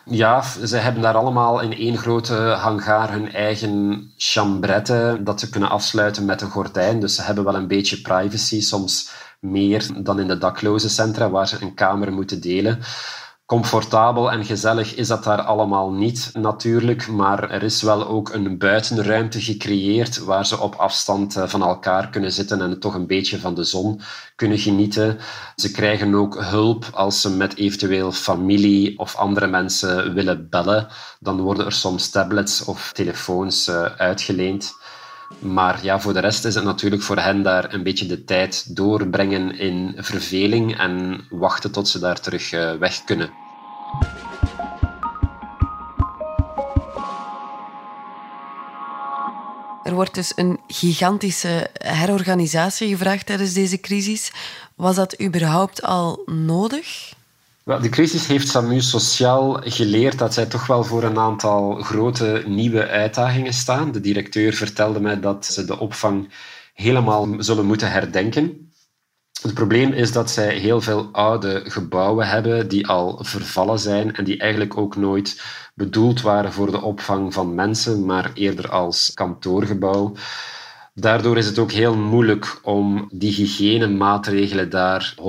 Ja, 0.05 0.43
ze 0.65 0.77
hebben 0.77 1.03
daar 1.03 1.15
allemaal 1.15 1.61
in 1.61 1.73
één 1.73 1.99
grote 1.99 2.35
hangaar 2.35 3.13
hun 3.13 3.33
eigen 3.33 4.05
chambrette 4.17 5.21
dat 5.21 5.41
ze 5.41 5.49
kunnen 5.49 5.71
afsluiten 5.71 6.25
met 6.25 6.41
een 6.41 6.51
gordijn. 6.51 7.01
Dus 7.01 7.15
ze 7.15 7.23
hebben 7.23 7.45
wel 7.45 7.55
een 7.55 7.67
beetje 7.67 8.01
privacy, 8.01 8.61
soms 8.61 9.11
meer 9.41 10.03
dan 10.03 10.21
in 10.21 10.29
de 10.29 10.39
dakloze 10.39 10.89
centra 10.89 11.31
waar 11.31 11.49
ze 11.49 11.63
een 11.63 11.75
kamer 11.75 12.13
moeten 12.13 12.41
delen 12.41 12.79
comfortabel 13.51 14.31
en 14.31 14.45
gezellig 14.45 14.95
is 14.95 15.09
dat 15.09 15.25
daar 15.25 15.43
allemaal 15.43 15.93
niet 15.93 16.31
natuurlijk, 16.33 17.09
maar 17.09 17.51
er 17.51 17.63
is 17.63 17.83
wel 17.83 18.07
ook 18.07 18.33
een 18.33 18.59
buitenruimte 18.59 19.41
gecreëerd 19.41 20.19
waar 20.19 20.47
ze 20.47 20.61
op 20.61 20.75
afstand 20.75 21.37
eh, 21.37 21.49
van 21.49 21.63
elkaar 21.63 22.11
kunnen 22.11 22.33
zitten 22.33 22.61
en 22.61 22.81
toch 22.81 22.95
een 22.95 23.07
beetje 23.07 23.39
van 23.39 23.55
de 23.55 23.65
zon 23.65 24.01
kunnen 24.37 24.59
genieten. 24.59 25.19
Ze 25.57 25.71
krijgen 25.71 26.15
ook 26.15 26.45
hulp 26.45 26.85
als 26.93 27.21
ze 27.21 27.31
met 27.31 27.57
eventueel 27.57 28.13
familie 28.13 28.99
of 28.99 29.17
andere 29.17 29.47
mensen 29.47 30.15
willen 30.15 30.49
bellen. 30.49 30.89
Dan 31.21 31.41
worden 31.41 31.67
er 31.67 31.73
soms 31.73 32.11
tablets 32.11 32.65
of 32.65 32.93
telefoons 32.93 33.69
eh, 33.69 33.83
uitgeleend. 33.83 34.75
Maar 35.39 35.85
ja, 35.85 36.01
voor 36.01 36.13
de 36.13 36.21
rest 36.21 36.45
is 36.45 36.55
het 36.55 36.65
natuurlijk 36.65 37.03
voor 37.03 37.19
hen 37.19 37.43
daar 37.43 37.75
een 37.75 37.83
beetje 37.83 38.07
de 38.07 38.25
tijd 38.25 38.77
doorbrengen 38.77 39.59
in 39.59 39.95
verveling 39.97 40.79
en 40.79 41.21
wachten 41.31 41.71
tot 41.71 41.89
ze 41.89 41.99
daar 41.99 42.21
terug 42.21 42.53
eh, 42.53 42.75
weg 42.75 43.05
kunnen. 43.05 43.31
Er 49.83 49.95
wordt 49.95 50.15
dus 50.15 50.33
een 50.37 50.61
gigantische 50.67 51.71
herorganisatie 51.73 52.89
gevraagd 52.89 53.27
tijdens 53.27 53.53
deze 53.53 53.81
crisis. 53.81 54.33
Was 54.75 54.97
dat 54.97 55.21
überhaupt 55.23 55.83
al 55.83 56.23
nodig? 56.27 57.13
De 57.79 57.89
crisis 57.89 58.27
heeft 58.27 58.49
SAMU 58.49 58.81
Sociaal 58.81 59.61
geleerd 59.65 60.19
dat 60.19 60.35
zij 60.35 60.47
toch 60.47 60.67
wel 60.67 60.85
voor 60.85 61.03
een 61.03 61.19
aantal 61.19 61.75
grote 61.75 62.43
nieuwe 62.47 62.89
uitdagingen 62.89 63.53
staan. 63.53 63.93
De 63.93 64.01
directeur 64.01 64.53
vertelde 64.53 65.01
mij 65.01 65.21
dat 65.21 65.47
ze 65.47 65.65
de 65.65 65.79
opvang 65.79 66.33
helemaal 66.75 67.29
zullen 67.39 67.67
moeten 67.67 67.91
herdenken. 67.91 68.73
Het 69.43 69.55
probleem 69.55 69.93
is 69.93 70.13
dat 70.13 70.31
zij 70.31 70.59
heel 70.59 70.81
veel 70.81 71.09
oude 71.13 71.63
gebouwen 71.65 72.29
hebben 72.29 72.69
die 72.69 72.87
al 72.87 73.19
vervallen 73.23 73.79
zijn 73.79 74.15
en 74.15 74.25
die 74.25 74.39
eigenlijk 74.39 74.77
ook 74.77 74.97
nooit 74.97 75.43
bedoeld 75.75 76.21
waren 76.21 76.53
voor 76.53 76.71
de 76.71 76.81
opvang 76.81 77.33
van 77.33 77.55
mensen, 77.55 78.05
maar 78.05 78.31
eerder 78.35 78.71
als 78.71 79.15
kantoorgebouw. 79.15 80.15
Daardoor 81.01 81.39
is 81.39 81.47
het 81.47 81.59
ook 81.59 81.73
heel 81.73 81.97
moeilijk 81.97 82.59
om 82.63 83.09
die 83.13 83.33
hygiënemaatregelen 83.33 84.71
daar 84.71 85.15
100% 85.17 85.21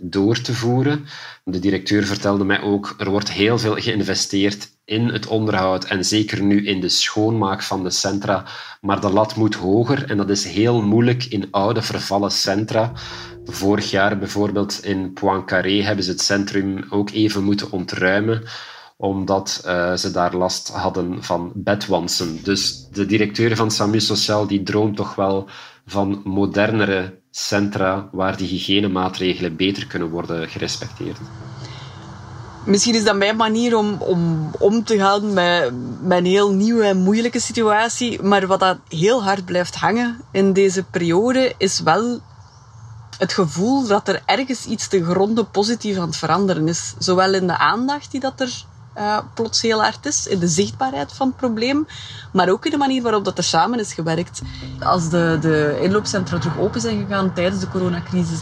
door 0.00 0.40
te 0.40 0.54
voeren. 0.54 1.06
De 1.44 1.58
directeur 1.58 2.04
vertelde 2.04 2.44
mij 2.44 2.62
ook, 2.62 2.94
er 2.98 3.10
wordt 3.10 3.30
heel 3.30 3.58
veel 3.58 3.74
geïnvesteerd 3.74 4.68
in 4.84 5.08
het 5.08 5.26
onderhoud 5.26 5.84
en 5.84 6.04
zeker 6.04 6.42
nu 6.42 6.66
in 6.66 6.80
de 6.80 6.88
schoonmaak 6.88 7.62
van 7.62 7.82
de 7.82 7.90
centra. 7.90 8.44
Maar 8.80 9.00
de 9.00 9.10
lat 9.10 9.36
moet 9.36 9.54
hoger 9.54 10.10
en 10.10 10.16
dat 10.16 10.30
is 10.30 10.44
heel 10.44 10.82
moeilijk 10.82 11.24
in 11.24 11.48
oude 11.50 11.82
vervallen 11.82 12.30
centra. 12.30 12.92
Vorig 13.44 13.90
jaar 13.90 14.18
bijvoorbeeld 14.18 14.84
in 14.84 15.12
Poincaré 15.12 15.82
hebben 15.82 16.04
ze 16.04 16.10
het 16.10 16.20
centrum 16.20 16.84
ook 16.90 17.10
even 17.10 17.44
moeten 17.44 17.72
ontruimen 17.72 18.42
omdat 19.00 19.62
uh, 19.66 19.94
ze 19.94 20.10
daar 20.10 20.36
last 20.36 20.68
hadden 20.68 21.24
van 21.24 21.52
bedwansen. 21.54 22.42
Dus 22.42 22.88
de 22.92 23.06
directeur 23.06 23.56
van 23.56 23.70
SAMU 23.70 24.00
Sociaal 24.00 24.46
die 24.46 24.62
droomt 24.62 24.96
toch 24.96 25.14
wel 25.14 25.48
van 25.86 26.20
modernere 26.24 27.18
centra 27.30 28.08
waar 28.12 28.36
die 28.36 28.48
hygiënemaatregelen 28.48 29.56
beter 29.56 29.86
kunnen 29.86 30.10
worden 30.10 30.48
gerespecteerd. 30.48 31.18
Misschien 32.66 32.94
is 32.94 33.04
dat 33.04 33.16
mijn 33.16 33.36
manier 33.36 33.76
om 33.76 34.02
om, 34.02 34.50
om 34.58 34.84
te 34.84 34.98
gaan 34.98 35.32
met, 35.32 35.72
met 36.02 36.18
een 36.18 36.24
heel 36.24 36.52
nieuwe 36.52 36.84
en 36.84 37.02
moeilijke 37.02 37.40
situatie. 37.40 38.22
Maar 38.22 38.46
wat 38.46 38.60
dat 38.60 38.78
heel 38.88 39.22
hard 39.22 39.44
blijft 39.44 39.74
hangen 39.76 40.20
in 40.32 40.52
deze 40.52 40.82
periode 40.82 41.54
is 41.58 41.80
wel 41.80 42.20
het 43.18 43.32
gevoel 43.32 43.86
dat 43.86 44.08
er 44.08 44.22
ergens 44.26 44.66
iets 44.66 44.88
te 44.88 45.04
gronden 45.04 45.50
positief 45.50 45.96
aan 45.96 46.06
het 46.06 46.16
veranderen 46.16 46.68
is. 46.68 46.94
Zowel 46.98 47.34
in 47.34 47.46
de 47.46 47.58
aandacht 47.58 48.10
die 48.10 48.20
dat 48.20 48.40
er 48.40 48.68
uh, 48.96 49.18
plots 49.34 49.62
heel 49.62 49.82
hard 49.82 50.06
is, 50.06 50.26
in 50.26 50.38
de 50.38 50.48
zichtbaarheid 50.48 51.12
van 51.12 51.26
het 51.26 51.36
probleem, 51.36 51.86
maar 52.32 52.48
ook 52.48 52.64
in 52.64 52.70
de 52.70 52.76
manier 52.76 53.02
waarop 53.02 53.24
dat 53.24 53.38
er 53.38 53.44
samen 53.44 53.78
is 53.78 53.92
gewerkt. 53.92 54.42
Als 54.80 55.08
de, 55.08 55.38
de 55.40 55.78
inloopcentra 55.82 56.38
terug 56.38 56.58
open 56.58 56.80
zijn 56.80 57.00
gegaan 57.00 57.32
tijdens 57.32 57.60
de 57.60 57.68
coronacrisis, 57.68 58.40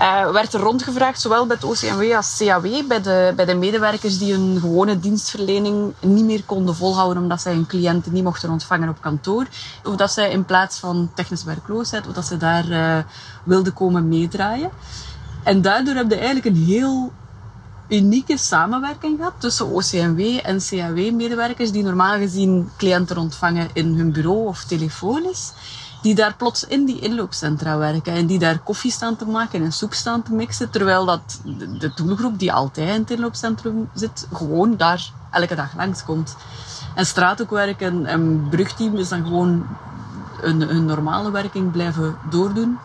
uh, 0.00 0.30
werd 0.30 0.54
er 0.54 0.60
rondgevraagd, 0.60 1.20
zowel 1.20 1.46
bij 1.46 1.56
het 1.60 1.64
OCMW 1.64 2.14
als 2.16 2.36
CAW, 2.36 2.86
bij 2.88 3.00
de, 3.00 3.32
bij 3.36 3.44
de 3.44 3.54
medewerkers 3.54 4.18
die 4.18 4.32
hun 4.32 4.60
gewone 4.60 5.00
dienstverlening 5.00 5.92
niet 6.00 6.24
meer 6.24 6.44
konden 6.44 6.74
volhouden 6.74 7.22
omdat 7.22 7.40
zij 7.40 7.52
hun 7.52 7.66
cliënten 7.66 8.12
niet 8.12 8.24
mochten 8.24 8.50
ontvangen 8.50 8.88
op 8.88 9.00
kantoor. 9.00 9.46
Of 9.84 9.96
dat 9.96 10.12
zij 10.12 10.30
in 10.30 10.44
plaats 10.44 10.78
van 10.78 11.10
technische 11.14 11.46
werkloosheid, 11.46 12.06
of 12.06 12.12
dat 12.12 12.26
ze 12.26 12.36
daar 12.36 12.68
uh, 12.68 12.98
wilden 13.44 13.72
komen 13.72 14.08
meedraaien. 14.08 14.70
En 15.42 15.62
daardoor 15.62 15.94
heb 15.94 16.10
je 16.10 16.16
eigenlijk 16.16 16.46
een 16.46 16.64
heel 16.64 17.12
unieke 17.90 18.36
samenwerking 18.36 19.16
gehad 19.16 19.32
tussen 19.38 19.66
OCMW 19.66 20.38
en 20.42 20.58
CAW-medewerkers 20.58 21.72
die 21.72 21.82
normaal 21.82 22.18
gezien 22.18 22.70
cliënten 22.76 23.16
ontvangen 23.16 23.68
in 23.72 23.94
hun 23.94 24.12
bureau 24.12 24.46
of 24.46 24.64
telefonisch. 24.64 25.52
Die 26.02 26.14
daar 26.14 26.34
plots 26.36 26.64
in 26.64 26.84
die 26.84 27.00
inloopcentra 27.00 27.78
werken 27.78 28.12
en 28.12 28.26
die 28.26 28.38
daar 28.38 28.58
koffie 28.58 28.90
staan 28.90 29.16
te 29.16 29.26
maken 29.26 29.62
en 29.62 29.72
soep 29.72 29.94
staan 29.94 30.22
te 30.22 30.32
mixen. 30.32 30.70
Terwijl 30.70 31.04
dat 31.04 31.40
de 31.78 31.92
doelgroep 31.94 32.38
die 32.38 32.52
altijd 32.52 32.88
in 32.88 33.00
het 33.00 33.10
inloopcentrum 33.10 33.88
zit, 33.94 34.26
gewoon 34.32 34.76
daar 34.76 35.12
elke 35.30 35.54
dag 35.54 35.76
langskomt. 35.76 36.36
En 36.94 37.06
straathoekwerken 37.06 38.06
en 38.06 38.48
brugteam 38.50 38.96
is 38.96 39.08
dan 39.08 39.24
gewoon 39.24 39.66
een 40.40 40.84
normale 40.84 41.30
werking 41.30 41.72
blijven 41.72 42.16
doordoen. 42.30 42.78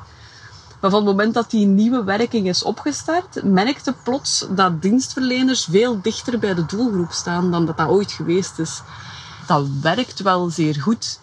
Maar 0.86 0.94
van 0.94 1.06
het 1.06 1.16
moment 1.16 1.34
dat 1.34 1.52
die 1.52 1.66
nieuwe 1.66 2.04
werking 2.04 2.48
is 2.48 2.64
opgestart, 2.64 3.44
merkte 3.44 3.94
plots 4.04 4.46
dat 4.50 4.82
dienstverleners 4.82 5.68
veel 5.72 6.02
dichter 6.02 6.40
bij 6.40 6.54
de 6.54 6.66
doelgroep 6.66 7.12
staan 7.12 7.52
dan 7.52 7.66
dat 7.66 7.78
dat 7.78 7.88
ooit 7.88 8.12
geweest 8.12 8.60
is. 8.60 8.82
Dat 9.48 9.68
werkt 9.82 10.22
wel 10.22 10.50
zeer 10.50 10.76
goed. 10.82 11.20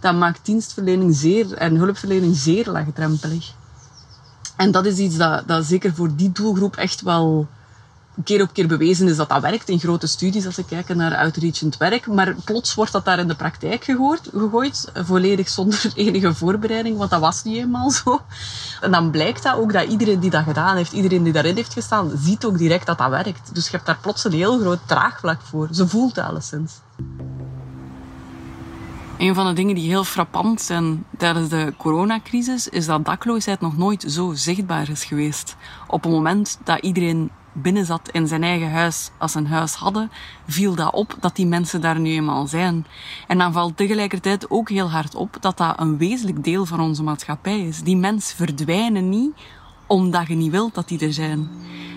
Dat 0.00 0.14
maakt 0.14 0.44
dienstverlening 0.44 1.16
zeer, 1.16 1.52
en 1.52 1.74
hulpverlening 1.74 2.36
zeer 2.36 2.70
laagdrempelig. 2.70 3.52
En 4.56 4.70
dat 4.70 4.86
is 4.86 4.98
iets 4.98 5.16
dat, 5.16 5.48
dat 5.48 5.64
zeker 5.64 5.94
voor 5.94 6.16
die 6.16 6.32
doelgroep 6.32 6.76
echt 6.76 7.02
wel 7.02 7.48
keer 8.24 8.42
op 8.42 8.52
keer 8.52 8.66
bewezen 8.66 9.08
is 9.08 9.16
dat 9.16 9.28
dat 9.28 9.42
werkt 9.42 9.68
in 9.68 9.78
grote 9.78 10.06
studies 10.06 10.46
als 10.46 10.54
ze 10.54 10.64
kijken 10.64 10.96
naar 10.96 11.16
outreachend 11.16 11.76
werk. 11.76 12.06
Maar 12.06 12.34
plots 12.44 12.74
wordt 12.74 12.92
dat 12.92 13.04
daar 13.04 13.18
in 13.18 13.28
de 13.28 13.34
praktijk 13.34 13.84
gegooid, 13.84 14.28
gegooid, 14.32 14.92
volledig 14.94 15.48
zonder 15.48 15.92
enige 15.94 16.34
voorbereiding, 16.34 16.98
want 16.98 17.10
dat 17.10 17.20
was 17.20 17.44
niet 17.44 17.56
eenmaal 17.56 17.90
zo. 17.90 18.20
En 18.80 18.90
dan 18.90 19.10
blijkt 19.10 19.42
dat 19.42 19.56
ook 19.56 19.72
dat 19.72 19.88
iedereen 19.88 20.20
die 20.20 20.30
dat 20.30 20.44
gedaan 20.44 20.76
heeft, 20.76 20.92
iedereen 20.92 21.22
die 21.22 21.32
daarin 21.32 21.56
heeft 21.56 21.72
gestaan, 21.72 22.10
ziet 22.16 22.44
ook 22.44 22.58
direct 22.58 22.86
dat 22.86 22.98
dat 22.98 23.10
werkt. 23.10 23.54
Dus 23.54 23.64
je 23.64 23.72
hebt 23.72 23.86
daar 23.86 23.98
plots 24.00 24.24
een 24.24 24.32
heel 24.32 24.58
groot 24.58 24.80
traagvlak 24.86 25.40
voor. 25.42 25.68
Ze 25.70 25.88
voelt 25.88 26.16
het 26.16 26.24
alleszins. 26.24 26.72
Een 29.18 29.34
van 29.34 29.46
de 29.46 29.52
dingen 29.52 29.74
die 29.74 29.88
heel 29.88 30.04
frappant 30.04 30.60
zijn 30.60 31.04
tijdens 31.18 31.48
de 31.48 31.74
coronacrisis 31.78 32.68
is 32.68 32.86
dat 32.86 33.04
dakloosheid 33.04 33.60
nog 33.60 33.76
nooit 33.76 34.04
zo 34.08 34.32
zichtbaar 34.34 34.88
is 34.88 35.04
geweest. 35.04 35.56
Op 35.86 36.02
het 36.02 36.12
moment 36.12 36.58
dat 36.64 36.78
iedereen 36.78 37.30
binnen 37.54 37.84
zat 37.84 38.08
in 38.12 38.28
zijn 38.28 38.42
eigen 38.42 38.70
huis 38.70 39.10
als 39.18 39.32
ze 39.32 39.38
een 39.38 39.46
huis 39.46 39.74
hadden, 39.74 40.10
viel 40.46 40.74
dat 40.74 40.92
op 40.92 41.16
dat 41.20 41.36
die 41.36 41.46
mensen 41.46 41.80
daar 41.80 42.00
nu 42.00 42.10
eenmaal 42.10 42.46
zijn. 42.46 42.86
En 43.26 43.38
dan 43.38 43.52
valt 43.52 43.76
tegelijkertijd 43.76 44.50
ook 44.50 44.68
heel 44.68 44.90
hard 44.90 45.14
op 45.14 45.36
dat 45.40 45.56
dat 45.56 45.80
een 45.80 45.98
wezenlijk 45.98 46.44
deel 46.44 46.66
van 46.66 46.80
onze 46.80 47.02
maatschappij 47.02 47.60
is. 47.60 47.82
Die 47.82 47.96
mensen 47.96 48.36
verdwijnen 48.36 49.08
niet 49.08 49.36
omdat 49.94 50.28
je 50.28 50.34
niet 50.34 50.50
wilt 50.50 50.74
dat 50.74 50.88
die 50.88 50.98
er 50.98 51.12
zijn. 51.12 51.48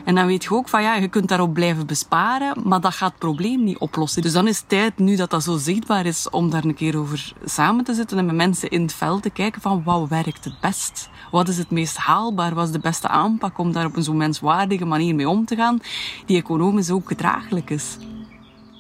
En 0.06 0.16
dan 0.16 0.26
weet 0.26 0.44
je 0.44 0.52
ook 0.52 0.70
van 0.70 0.82
ja, 0.82 0.96
je 0.96 1.08
kunt 1.08 1.28
daarop 1.28 1.54
blijven 1.54 1.88
besparen, 1.88 2.56
maar 2.64 2.82
dat 2.82 2.94
gaat 2.94 3.10
het 3.10 3.20
probleem 3.20 3.64
niet 3.64 3.78
oplossen. 3.78 4.22
Dus 4.22 4.32
dan 4.32 4.48
is 4.48 4.58
het 4.58 4.70
tijd, 4.70 4.98
nu 4.98 5.16
dat 5.16 5.30
dat 5.30 5.44
zo 5.44 5.58
zichtbaar 5.58 6.06
is, 6.06 6.30
om 6.30 6.50
daar 6.50 6.64
een 6.64 6.74
keer 6.74 6.98
over 6.98 7.34
samen 7.46 7.84
te 7.84 7.94
zitten 7.94 8.18
en 8.18 8.26
met 8.26 8.36
mensen 8.36 8.70
in 8.70 8.82
het 8.82 8.94
veld 8.94 9.22
te 9.22 9.30
kijken 9.30 9.62
van 9.62 9.84
wat 9.84 10.10
werkt 10.10 10.44
het 10.44 10.60
best? 10.60 11.10
Wat 11.32 11.48
is 11.48 11.58
het 11.58 11.72
meest 11.72 11.98
haalbaar? 11.98 12.54
Wat 12.54 12.66
is 12.66 12.72
de 12.72 12.80
beste 12.80 13.08
aanpak 13.08 13.58
om 13.58 13.72
daar 13.72 13.86
op 13.86 13.96
een 13.96 14.04
zo 14.04 14.14
menswaardige 14.14 14.86
manier 14.86 15.16
mee 15.16 15.30
om 15.30 15.46
te 15.46 15.56
gaan, 15.56 15.80
die 16.26 16.38
economisch 16.38 16.92
ook 16.92 17.08
gedraaglijk 17.08 17.70
is? 17.70 17.98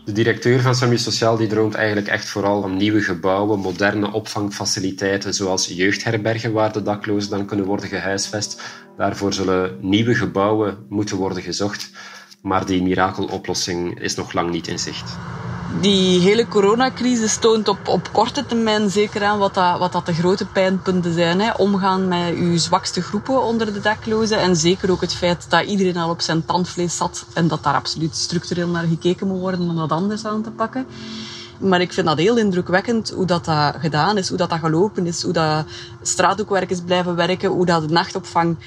De 0.08 0.14
directeur 0.14 0.62
van 0.62 0.76
Sami 0.76 0.98
Sociaal 0.98 1.38
die 1.38 1.48
droomt 1.48 1.74
eigenlijk 1.74 2.08
echt 2.08 2.30
vooral 2.30 2.62
van 2.62 2.78
nieuwe 2.78 3.02
gebouwen, 3.02 3.60
moderne 3.60 4.12
opvangfaciliteiten, 4.12 5.34
zoals 5.34 5.68
jeugdherbergen 5.68 6.52
waar 6.52 6.72
de 6.72 6.82
daklozen 6.82 7.30
dan 7.30 7.46
kunnen 7.46 7.66
worden 7.66 7.88
gehuisvest. 7.88 8.62
Daarvoor 8.98 9.34
zullen 9.34 9.78
nieuwe 9.82 10.16
gebouwen 10.16 10.86
moeten 10.90 11.18
worden 11.18 11.44
gezocht. 11.44 11.90
Maar 12.42 12.66
die 12.66 12.84
mirakeloplossing 12.84 14.00
is 14.00 14.16
nog 14.16 14.34
lang 14.34 14.52
niet 14.52 14.68
in 14.68 14.80
zicht 14.80 15.18
die 15.82 16.20
hele 16.20 16.48
coronacrisis 16.48 17.38
toont 17.38 17.68
op, 17.68 17.88
op 17.88 18.10
korte 18.12 18.46
termijn 18.46 18.90
zeker 18.90 19.24
aan 19.24 19.38
wat 19.38 19.54
dat, 19.54 19.80
wat 19.80 19.92
dat 19.92 20.06
de 20.06 20.14
grote 20.14 20.46
pijnpunten 20.46 21.14
zijn. 21.14 21.42
Hè. 21.42 21.52
Omgaan 21.52 22.08
met 22.08 22.34
uw 22.34 22.58
zwakste 22.58 23.02
groepen 23.02 23.44
onder 23.44 23.74
de 23.74 23.80
daklozen. 23.80 24.40
En 24.40 24.56
zeker 24.56 24.92
ook 24.92 25.02
het 25.02 25.14
feit 25.14 25.46
dat 25.50 25.66
iedereen 25.66 25.98
al 25.98 26.10
op 26.10 26.22
zijn 26.22 26.46
tandvlees 26.46 26.98
zat. 26.98 27.26
En 27.34 27.48
dat 27.48 27.64
daar 27.64 27.74
absoluut 27.74 28.16
structureel 28.16 28.68
naar 28.68 28.86
gekeken 28.88 29.28
moet 29.28 29.40
worden 29.40 29.60
om 29.60 29.76
dat 29.76 29.92
anders 29.92 30.26
aan 30.26 30.44
te 30.44 30.52
pakken. 30.52 30.86
Maar 31.60 31.82
ik 31.82 31.94
vind 31.94 32.08
dat 32.08 32.18
heel 32.18 32.38
indrukwekkend 32.38 33.10
hoe 33.10 33.26
dat, 33.26 33.46
dat 33.46 33.76
gedaan 33.80 34.18
is, 34.18 34.30
hoe 34.30 34.38
dat, 34.38 34.50
dat 34.50 34.60
gelopen 34.60 35.06
is, 35.06 35.24
hoe 35.24 35.34
dat 35.34 35.66
straathoekwerkers 36.02 36.80
blijven 36.86 37.16
werken, 37.16 37.50
hoe 37.50 37.66
dat 37.66 37.88
de 37.88 37.94
nachtopvang 37.94 38.58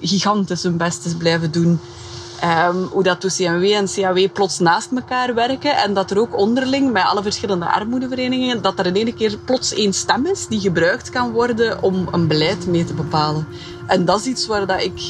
gigantisch 0.00 0.62
hun 0.62 0.76
best 0.76 1.04
is 1.04 1.14
blijven 1.14 1.50
doen. 1.50 1.80
Um, 2.44 2.82
hoe 2.90 3.02
dat 3.02 3.26
CMW 3.36 3.64
en 3.64 3.86
CAW 3.94 4.32
plots 4.32 4.58
naast 4.58 4.90
elkaar 4.92 5.34
werken 5.34 5.76
en 5.76 5.94
dat 5.94 6.10
er 6.10 6.18
ook 6.18 6.36
onderling 6.36 6.92
bij 6.92 7.02
alle 7.02 7.22
verschillende 7.22 7.66
armoedeverenigingen, 7.66 8.62
dat 8.62 8.78
er 8.78 8.86
in 8.86 8.94
ene 8.94 9.14
keer 9.14 9.38
plots 9.44 9.74
één 9.74 9.92
stem 9.92 10.26
is 10.26 10.46
die 10.46 10.60
gebruikt 10.60 11.10
kan 11.10 11.30
worden 11.32 11.82
om 11.82 12.08
een 12.10 12.26
beleid 12.26 12.66
mee 12.66 12.84
te 12.84 12.94
bepalen. 12.94 13.46
En 13.86 14.04
dat 14.04 14.20
is 14.20 14.26
iets 14.26 14.46
waar 14.46 14.66
dat 14.66 14.82
ik 14.82 15.00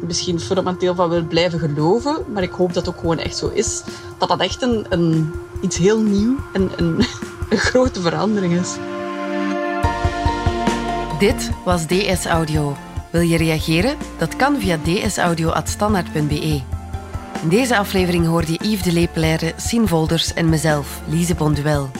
misschien 0.00 0.40
fundamenteel 0.40 0.94
van 0.94 1.08
wil 1.08 1.24
blijven 1.24 1.58
geloven, 1.58 2.24
maar 2.32 2.42
ik 2.42 2.52
hoop 2.52 2.72
dat 2.72 2.86
het 2.86 2.94
ook 2.94 3.00
gewoon 3.00 3.18
echt 3.18 3.36
zo 3.36 3.48
is, 3.48 3.82
dat 4.18 4.28
dat 4.28 4.40
echt 4.40 4.62
een, 4.62 4.86
een 4.88 5.32
iets 5.60 5.76
heel 5.76 5.98
nieuw 5.98 6.36
en 6.52 6.70
een, 6.76 7.04
een 7.50 7.58
grote 7.58 8.00
verandering 8.00 8.60
is. 8.60 8.74
Dit 11.18 11.50
was 11.64 11.86
DS 11.86 12.26
Audio. 12.26 12.76
Wil 13.12 13.20
je 13.20 13.36
reageren? 13.36 13.96
Dat 14.18 14.36
kan 14.36 14.60
via 14.60 14.78
dsaudio.standaard.be. 14.82 16.60
In 17.42 17.48
deze 17.48 17.76
aflevering 17.76 18.26
hoorde 18.26 18.52
je 18.52 18.68
Yves 18.68 18.82
de 18.82 18.92
Lepelaire, 18.92 19.52
Sien 19.56 19.88
Volders 19.88 20.34
en 20.34 20.48
mezelf, 20.48 21.00
Lise 21.06 21.34
Bonduel. 21.34 21.90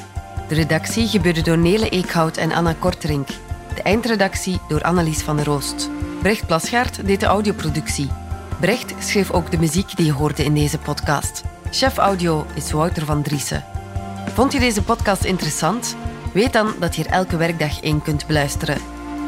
De 0.49 0.55
redactie 0.55 1.07
gebeurde 1.07 1.43
door 1.43 1.59
Nele 1.59 1.89
Eekhout 1.89 2.37
en 2.37 2.53
Anna 2.53 2.75
Korterink. 2.79 3.29
De 3.75 3.83
eindredactie 3.83 4.61
door 4.69 4.83
Annelies 4.83 5.23
van 5.23 5.37
der 5.37 5.45
Roost. 5.45 5.91
Brecht 6.21 6.47
Plasgaard 6.47 7.07
deed 7.07 7.21
de 7.21 7.27
audioproductie. 7.27 8.11
Brecht 8.61 8.95
schreef 8.99 9.31
ook 9.31 9.51
de 9.51 9.59
muziek 9.59 9.97
die 9.97 10.07
je 10.07 10.13
hoorde 10.13 10.45
in 10.45 10.55
deze 10.55 10.79
podcast. 10.79 11.43
Chef 11.71 11.97
audio 11.97 12.47
is 12.55 12.73
Wouter 12.73 13.05
van 13.05 13.23
Driessen. 13.23 13.65
Vond 14.35 14.53
je 14.53 14.59
deze 14.59 14.83
podcast 14.83 15.25
interessant? 15.25 15.97
Weet 16.33 16.53
dan 16.53 16.75
dat 16.79 16.97
je 16.97 17.05
er 17.05 17.11
elke 17.11 17.37
werkdag 17.37 17.81
in 17.81 18.03
kunt 18.03 18.27
beluisteren. 18.27 19.02